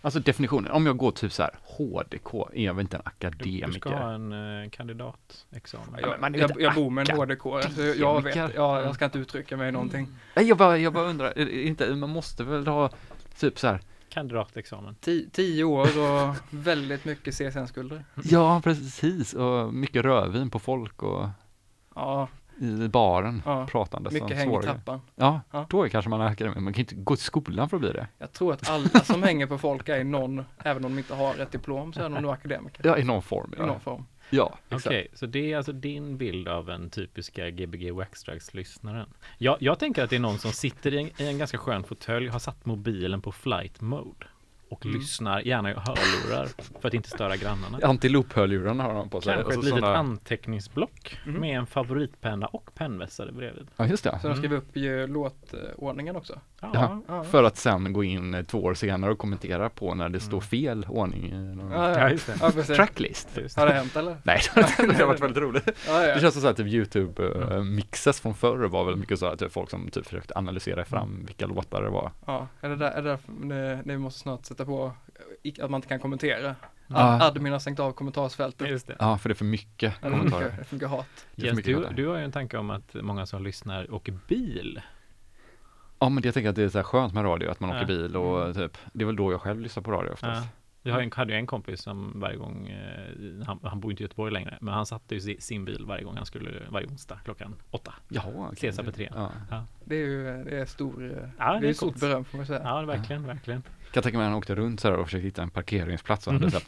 [0.02, 3.28] Alltså definitionen, om jag går typ så här HDK, är jag väl inte en du,
[3.30, 3.80] du akademiker?
[3.80, 6.00] ska ha en eh, kandidatexamen.
[6.02, 8.52] Ja, men Jag, jag, jag bor med en HDK, så jag, jag vet, akademiker.
[8.56, 10.08] ja, jag ska inte uttrycka mig i någonting.
[10.36, 12.90] Nej, jag bara, jag bara undrar, inte, man måste väl ha
[13.40, 13.80] typ så här,
[14.10, 14.96] Kandidatexamen.
[14.96, 18.06] Ti, tio år och väldigt mycket CSN-skulder.
[18.24, 21.28] ja precis, och mycket rödvin på folk och
[21.96, 22.28] Ja,
[22.62, 25.02] i baren, Ja, pratande mycket häng i trappan.
[25.16, 25.66] Ja, Ja.
[25.70, 28.08] då kanske man är akademiker, man kan inte gå till skolan för att bli det.
[28.18, 31.16] Jag tror att alla som hänger på folk är i någon, även om de inte
[31.16, 32.88] har ett diplom, så är de nog akademiker.
[32.88, 33.54] Ja, i någon form.
[33.54, 34.06] I Ja, någon form.
[34.36, 34.86] Ja exakt.
[34.86, 39.10] Okej, så det är alltså din bild av en typiska Gbg Waxtrax-lyssnaren.
[39.38, 41.84] Jag, jag tänker att det är någon som sitter i en, i en ganska skön
[41.84, 44.26] fåtölj, har satt mobilen på flight mode
[44.74, 44.98] och Mm.
[45.00, 46.48] lyssnar, gärna i hörlurar,
[46.82, 47.80] för att inte störa grannarna.
[47.84, 49.34] Antilophörlurarna har de på sig.
[49.34, 51.40] Kanske ett så litet såna- anteckningsblock Mhm.
[51.42, 53.68] med en favoritpenna och pennvässare bredvid.
[53.78, 54.20] Ja, just det.
[54.22, 56.40] Så de skriver upp ju låtordningen också.
[56.62, 57.24] Ja, Ja, Ja.
[57.24, 60.38] för att sen gå in eh, två år senare och kommentera på när det står
[60.38, 60.42] Mm.
[60.42, 62.18] fel ordning i någon Ja, ja,
[62.56, 62.64] det.
[62.64, 63.30] Tracklist.
[63.38, 63.72] Just Har det.
[63.74, 64.18] det hänt eller?
[64.24, 64.40] Nej,
[64.78, 65.70] det har varit väldigt roligt.
[65.88, 66.16] Ja, ja.
[66.16, 69.52] Det känns som så här, typ YouTube-mixes från förr var väl mycket så här, typ
[69.52, 70.86] folk som typ försökte analysera Mm.
[70.86, 72.12] fram vilka låtar det var.
[72.26, 72.48] ja.
[72.62, 74.94] Är det där, är det därför ni, ni måste snart sätta på
[75.44, 76.56] i- att man inte kan kommentera?
[76.88, 77.22] Ja.
[77.28, 78.70] Admin har stängt av kommentarsfältet.
[78.70, 78.96] Just det.
[79.00, 80.42] Ja, för det är för mycket Ja, det kommentarer.
[80.44, 81.26] funkar, det funkar hat.
[81.36, 84.18] För Jens, mycket du, du har ju en tanke om att många som lyssnar åker
[84.28, 84.82] bil.
[86.00, 87.76] Ja, men jag tänker att det är så här skönt med radio, att man Ja.
[87.76, 90.44] åker bil och typ, det är väl då jag själv lyssnar på radio oftast.
[90.46, 90.50] Ja.
[90.92, 94.06] Jag en, hade ju en kompis som varje gång, eh, han, han bor inte i
[94.06, 97.20] Göteborg längre, men han satte ju si- sin bil varje gång han skulle, varje onsdag
[97.26, 97.94] klockan åtta.
[98.10, 98.58] Jaha, okej.
[98.58, 99.14] Cesar Petrén.
[99.50, 99.66] Ja.
[99.86, 102.38] Det är ju det är stor, eh, Ja, det det är är stort beröm får
[102.38, 102.62] man säga.
[102.64, 103.64] Ja, verkligen, verkligen.
[103.94, 106.34] Kan tänka mig att han åkte runt så här och försökte hitta en parkeringsplats och
[106.34, 106.44] Mm.
[106.44, 106.68] hade så här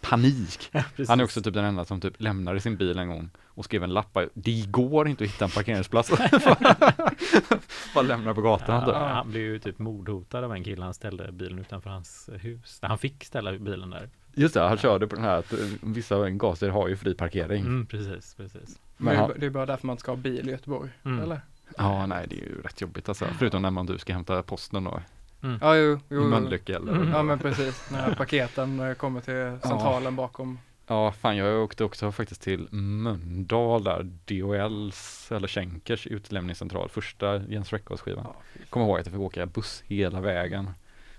[0.00, 0.68] panik.
[0.72, 1.08] Precis.
[1.08, 3.82] Han är också typ den enda som typ lämnade sin bil en gång och skrev
[3.84, 4.18] en lapp.
[4.34, 6.10] Det går inte att hitta en parkeringsplats.
[7.94, 8.84] Bara lämnar på gatan.
[8.84, 8.94] typ.
[8.94, 10.84] Ja, han blev ju typ mordhotad av en kille.
[10.84, 12.78] Han ställde bilen utanför hans hus.
[12.82, 14.08] Han fick ställa bilen där.
[14.34, 17.60] Just det, han körde på den här att eh, vissa gaser har ju fri parkering.
[17.60, 18.78] Mm, precis, precis.
[18.96, 21.20] Men han, är, det är bara därför man ska ha bil i Göteborg, Mm.
[21.24, 21.40] eller?
[21.78, 23.26] ja, nej, det är ju rätt jobbigt alltså.
[23.38, 25.00] Förutom när man du ska hämta posten då.
[25.40, 26.22] Ja, jo, I jo.
[26.22, 26.24] jo.
[26.24, 27.08] Mölnlycke eller Mm.
[27.08, 27.90] Ja, men precis.
[27.92, 30.58] När paketen eh, kommer till centralen bakom.
[30.86, 37.72] Ja, fan jag åkte också faktiskt till Mölndal där, DHLs eller Schenkers utlämningscentral, första Jens
[37.72, 38.24] Records skivan.
[38.26, 38.36] Ja.
[38.70, 40.70] Kommer ihåg att jag fick åka buss hela vägen.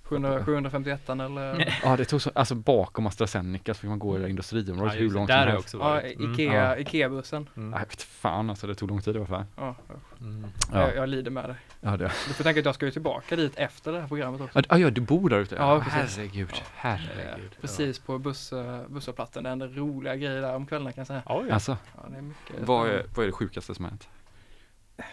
[0.09, 1.73] 700, 751 eller?
[1.83, 4.99] Ja, det tog så, alltså bakom AstraZeneca så fick man gå i det industriområdet Ja,
[4.99, 5.75] hur långt Där som helst.
[5.75, 6.01] också Ja.
[6.01, 6.33] Mm.
[6.33, 6.77] Ikea, Ja.
[6.77, 7.49] Ikea-bussen.
[7.57, 7.69] Mm.
[7.69, 9.45] Nej, vet fan alltså, det tog lång tid i alla fall.
[9.55, 9.75] Ja,
[10.21, 10.45] Mm.
[10.73, 11.55] Ja, jag, jag lider med dig.
[11.81, 12.11] ja, det.
[12.27, 14.61] Du får tänka att jag ska ju tillbaka dit efter det här programmet också.
[14.69, 15.55] Ja, ja, du bor där ute?
[15.55, 16.17] Ja, precis.
[16.17, 17.51] herregud, herregud.
[17.55, 19.43] Eh, Precis på buss, eh, busshållplatsen.
[19.43, 21.21] Det händer roliga grejer där om kvällarna kan jag säga.
[21.25, 24.07] Oj, Alltså, Ja, det är mycket vad är, vad är det sjukaste som har hänt?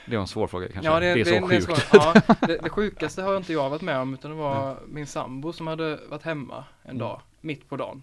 [0.06, 0.90] Det var en svår fråga kanske.
[0.92, 1.64] Ja, det, är det, så det är sjukt.
[1.64, 1.88] svårt.
[1.92, 2.14] Ja,
[2.46, 5.66] det, det sjukaste har inte jag varit med om utan det var min sambo som
[5.66, 8.02] hade varit hemma en dag, mitt på dagen.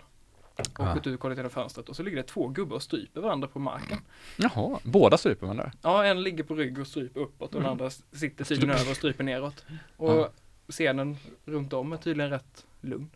[0.56, 0.94] Och Ja.
[0.94, 3.48] gått ut och kollat genom fönstret och så ligger det två gubbar och stryper varandra
[3.48, 3.98] på marken.
[4.38, 5.72] Jaha, båda stryper man där?
[5.82, 8.98] Ja, en ligger på rygg och stryper uppåt och den andra sitter tydligen över och
[8.98, 9.66] stryper neråt.
[9.98, 10.30] Och Ja.
[10.70, 13.10] scenen runt om är tydligen rätt lugn.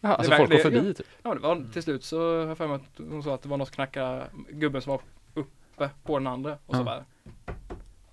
[0.00, 1.06] Ja, alltså Det folk går förbi typ?
[1.22, 3.48] Ja, det var till slut så har jag för mig att hon sa att det
[3.48, 5.00] var något som knackade gubben som var
[5.34, 6.84] uppe på den andra och så Ja.
[6.84, 7.04] bara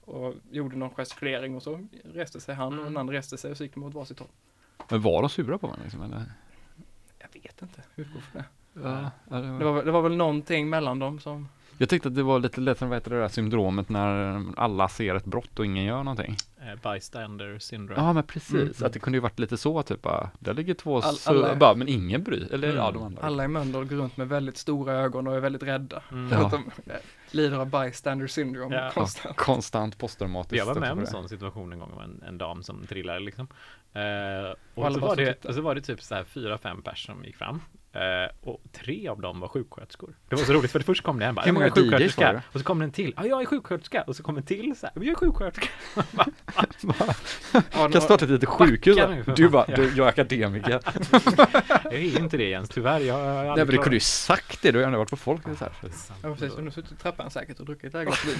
[0.07, 3.57] och gjorde någon gestikulering och så reste sig han och den andra reste sig och
[3.57, 4.27] så gick de åt varsitt håll.
[4.89, 6.23] Men var de sura på varandra liksom, eller?
[7.19, 8.45] Jag vet inte, utgår från det.
[8.83, 9.83] Ja, ja, det Det var...
[9.83, 11.47] det var väl någonting mellan dem som
[11.77, 14.87] Jag tyckte att det var lite lätt som vad heter det där syndromet när alla
[14.89, 16.35] ser ett brott och ingen gör någonting.
[16.61, 18.01] Eh, bystander syndrome.
[18.01, 18.73] Ja men precis, Mm.
[18.87, 21.55] att det kunde ju varit lite så typ bara, där ligger två All- så, alla-
[21.55, 22.93] bara, men ingen bryr, eller ja Mm.
[22.93, 23.21] de andra.
[23.21, 26.03] alla i Mölndal går runt med väldigt stora ögon och är väldigt rädda.
[26.11, 26.29] Mm.
[26.31, 26.49] Ja.
[26.51, 26.91] de
[27.33, 28.91] lider av bystander syndrome Ja.
[28.93, 29.37] konstant.
[29.37, 30.57] Konstant posttraumatiskt.
[30.57, 33.19] Jag var med om en sån situation en gång med en, en dam som trillade
[33.19, 33.47] liksom.
[33.93, 34.01] Eh,
[34.73, 37.15] Och och, så var det, och så var det typ så här fyra, fem personer
[37.15, 37.61] som gick fram.
[37.97, 40.15] Eh, och tre av dem var sjuksköterskor.
[40.29, 41.81] Det var så roligt för det först kom det en bara, Hur många "Jag är
[41.81, 44.01] sjuksköterska?" Och så kom det en till, ja jag är sjuksköterska.
[44.01, 45.69] Och så kom en till så här, jag är sjuksköterska.
[47.53, 48.97] Ja, det Kan var- starta ett litet sjukhus.
[49.35, 49.75] Du bara, Ja.
[49.75, 50.71] du, jag är akademiker.
[51.83, 52.99] jag är inte det Jens, tyvärr.
[52.99, 55.17] Jag, jag Nej men du kunde ju sagt det, du har ju ändå varit på
[55.17, 55.73] folk så här.
[56.23, 58.37] Ja precis, och nu suttit i trappan säkert och druckit det här glas vin.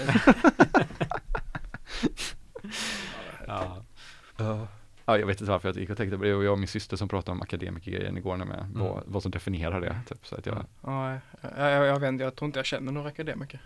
[3.48, 4.68] Ja.
[5.10, 6.68] Ja, jag vet inte varför jag gick och tänkte på det och jag och min
[6.68, 8.72] syster som pratade om akademikergrejen igår med Mm.
[8.74, 10.00] vad, vad som definierar det.
[10.10, 13.08] Typ, så att jag, Ja, jag, jag, jag vet jag tror inte jag känner några
[13.08, 13.60] akademiker.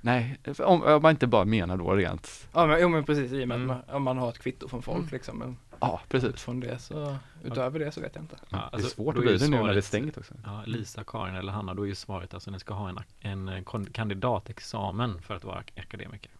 [0.00, 3.44] nej, om, om man inte bara menar då rent, Ja men, jo, men precis i
[3.44, 3.70] och med Mm.
[3.70, 5.38] att man, om man har ett kvitto från folk liksom.
[5.38, 6.42] Men ja precis.
[6.42, 8.36] från det så, utöver det så vet jag inte.
[8.48, 10.34] Ja, det är alltså, svårt att bli det nu när det är stängt också.
[10.44, 12.88] Ja, Lisa, Karin eller Hanna, då är ju svaret alltså ni ska ha
[13.20, 16.30] en, en kandidatexamen för att vara ak- akademiker.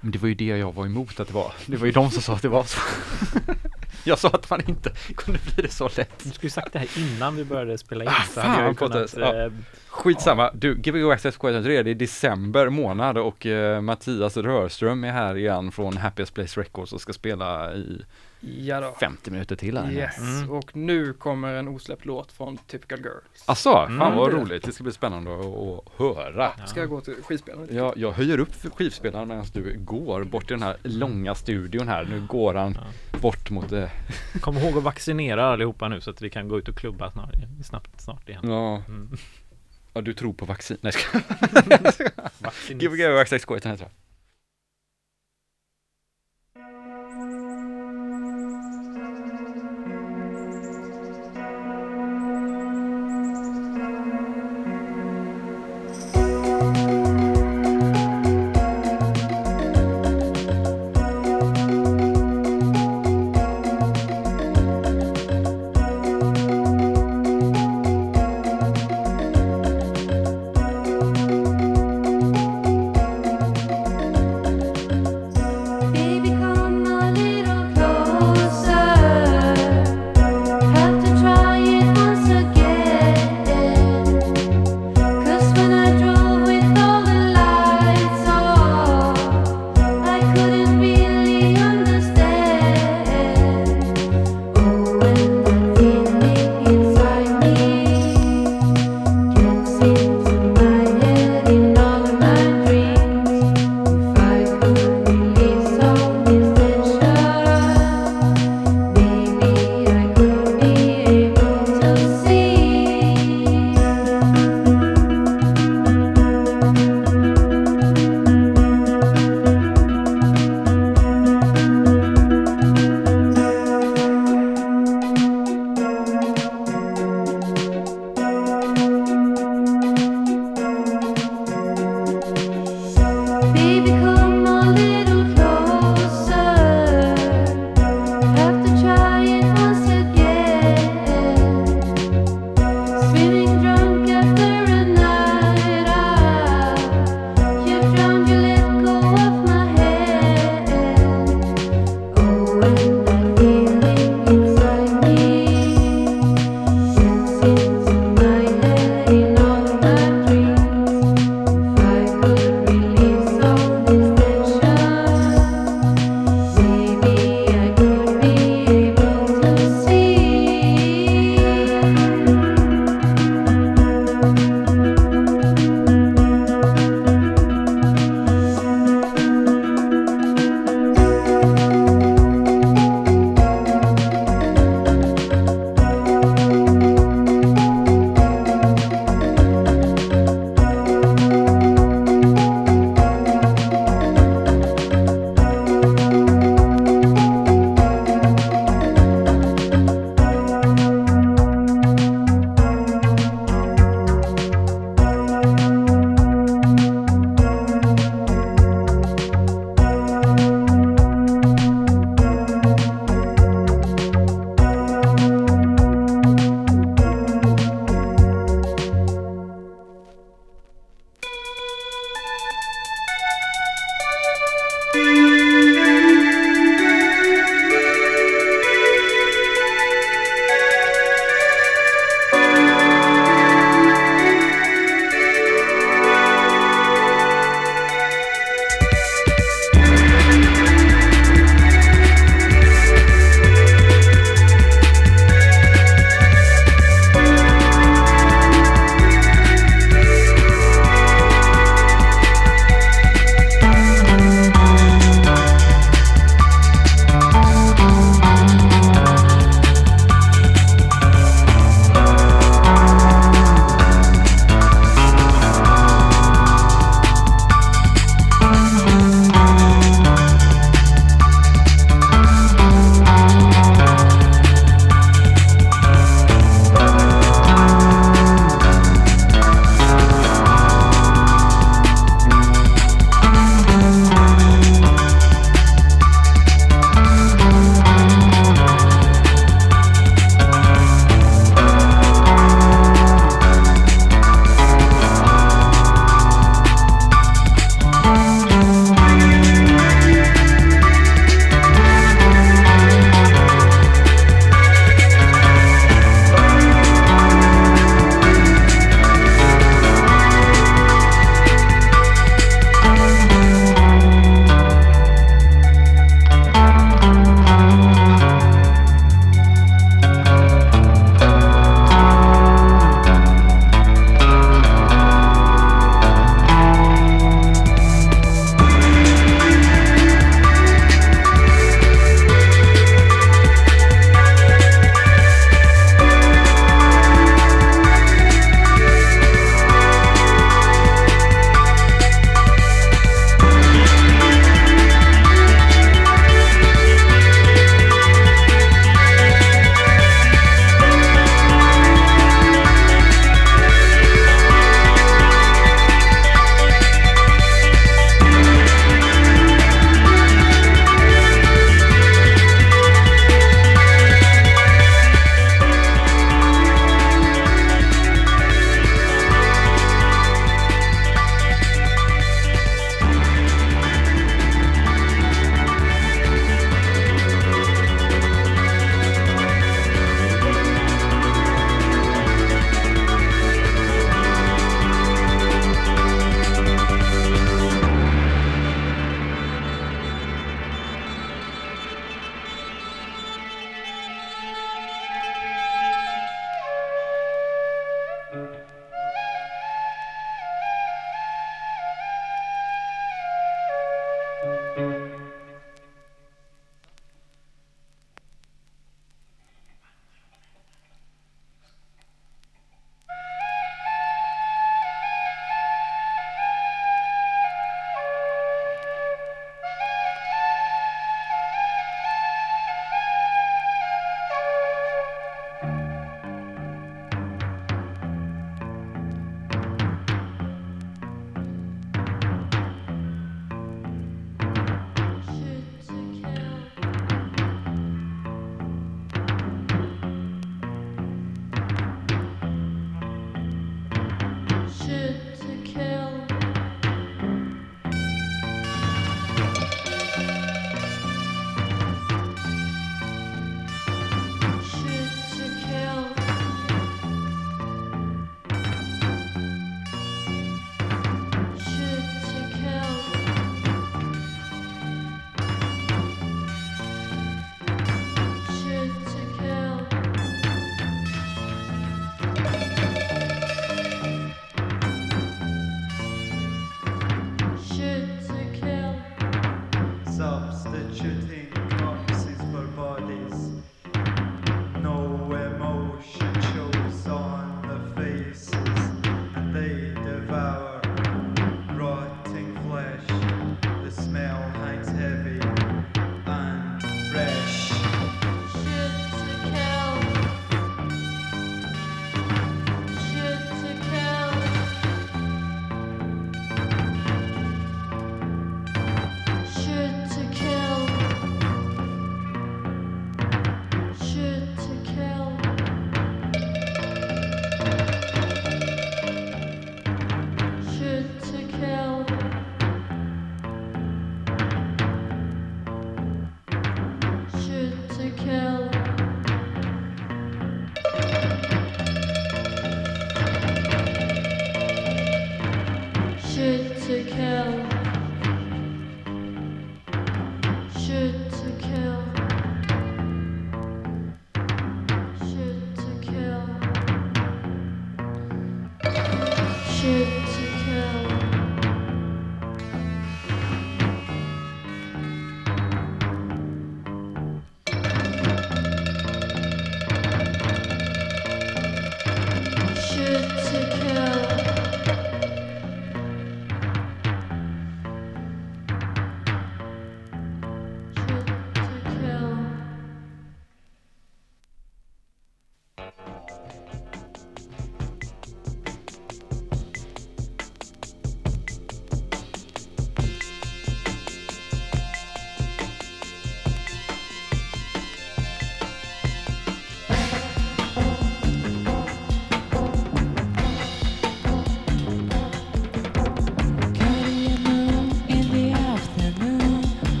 [0.00, 1.52] Men det var ju det jag var emot att det var.
[1.66, 2.80] Det var ju de som sa att det var så.
[4.04, 6.24] Jag sa att man inte kunde bli det så lätt.
[6.24, 8.10] Du skulle ju sagt det här innan vi började spela in.
[8.10, 9.14] Ah, så hade jag fan, kunnat.
[9.16, 9.44] Ja.
[9.44, 9.52] eh,
[9.88, 15.12] Skitsamma, du, Gbg Access Question 3, det är december månad och eh, Mattias Rörström är
[15.12, 18.02] här igen från Happiest Place Records och ska spela i
[18.40, 18.96] Ja då.
[19.00, 19.90] 50 minuter till här.
[19.92, 20.50] Yes, Mm.
[20.50, 23.42] och nu kommer en osläppt låt från Typical Girls.
[23.46, 24.16] Asså, fan Mm.
[24.16, 26.66] vad roligt, det ska bli spännande att, att höra.
[26.66, 27.68] Ska jag gå till skivspelaren?
[27.72, 32.04] Ja, jag höjer upp skivspelaren medan du går bort till den här långa studion här.
[32.04, 32.78] Nu går han
[33.20, 33.90] bort mot det.
[34.40, 37.30] Kom ihåg att vaccinera allihopa nu så att vi kan gå ut och klubba snart,
[37.64, 38.42] snabbt snart igen.
[38.50, 39.16] Ja, Mm.
[39.94, 40.76] ja du tror på vaccin.
[40.80, 41.18] Nej, ska
[42.38, 42.86] Vaccinist.
[42.86, 43.90] Gbg Access Question heter det.
[43.90, 44.07] Thank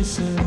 [0.00, 0.39] kisses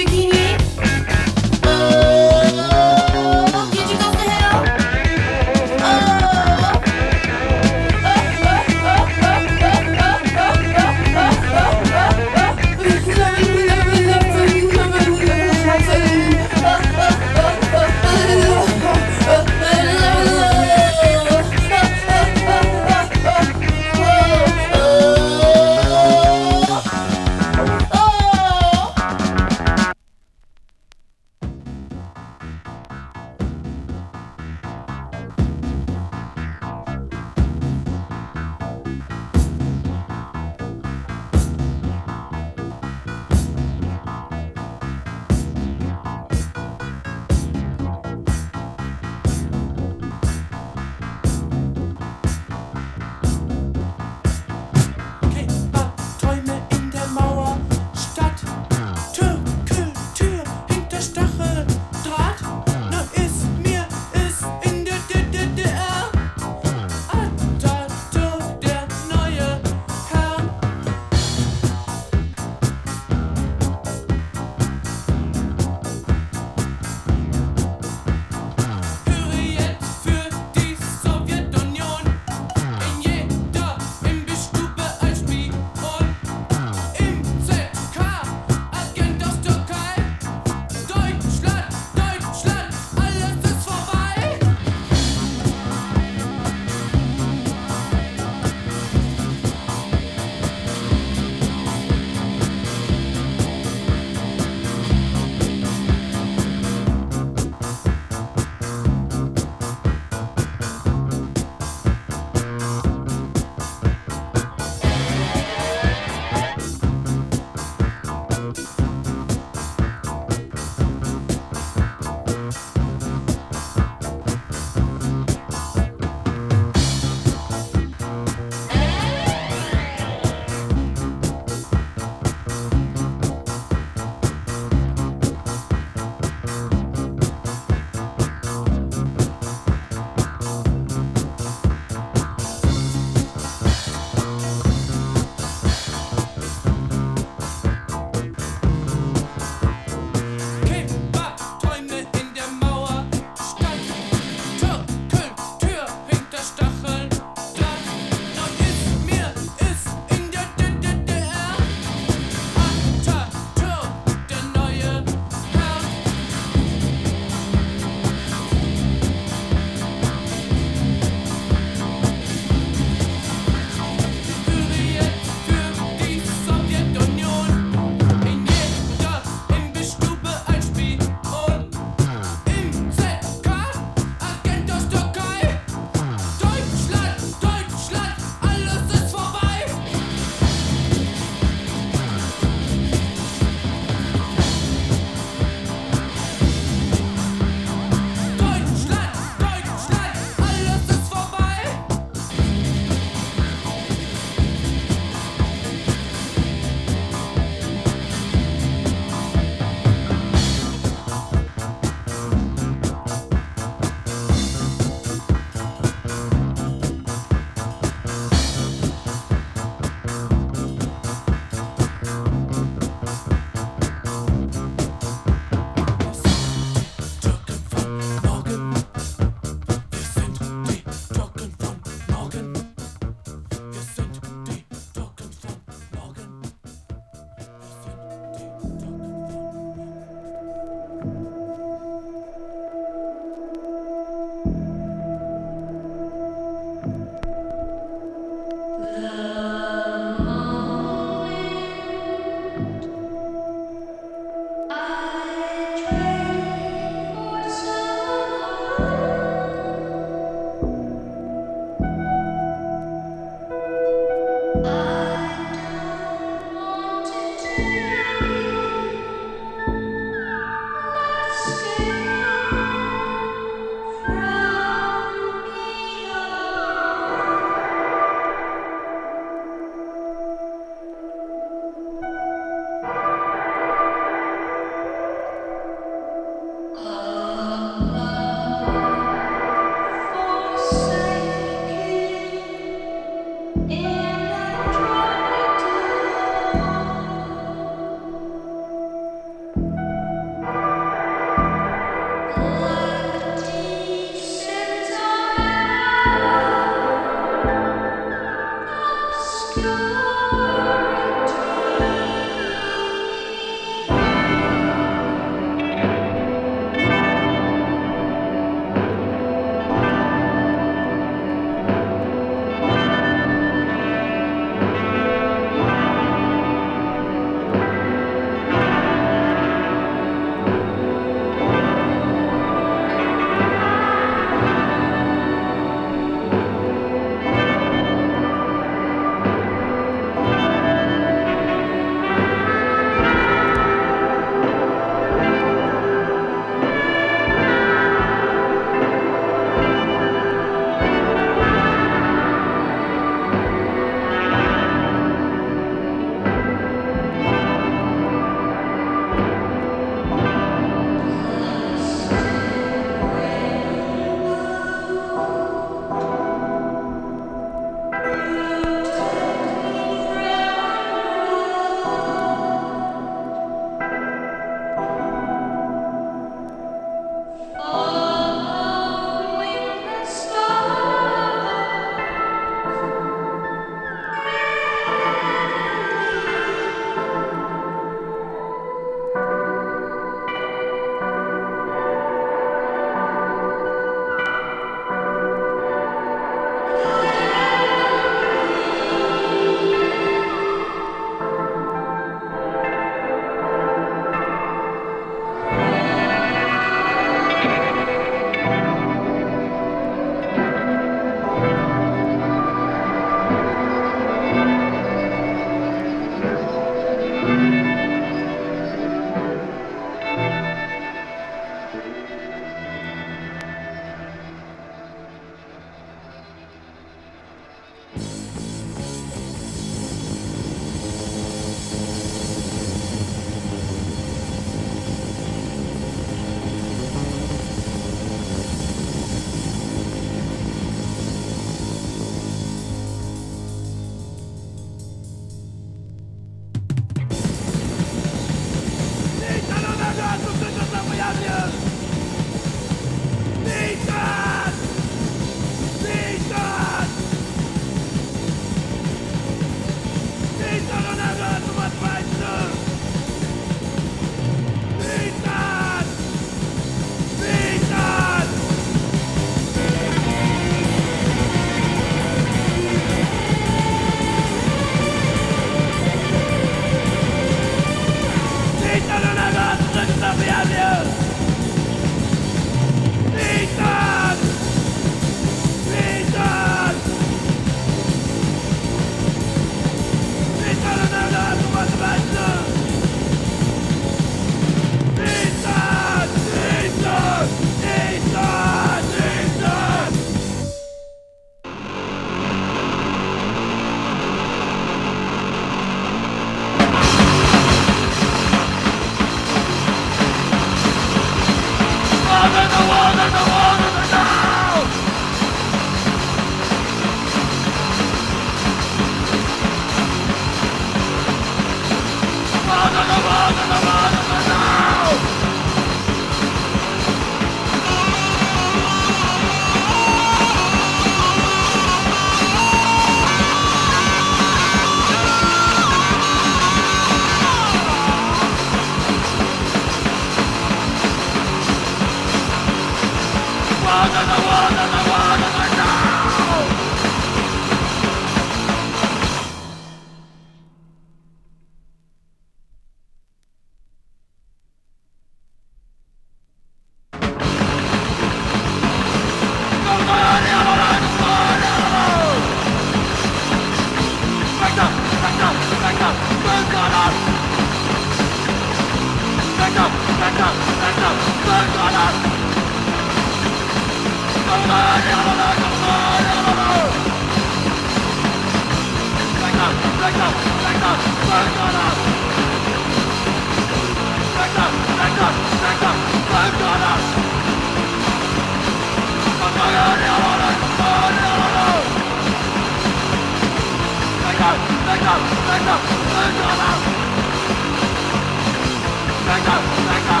[599.56, 600.00] Back up!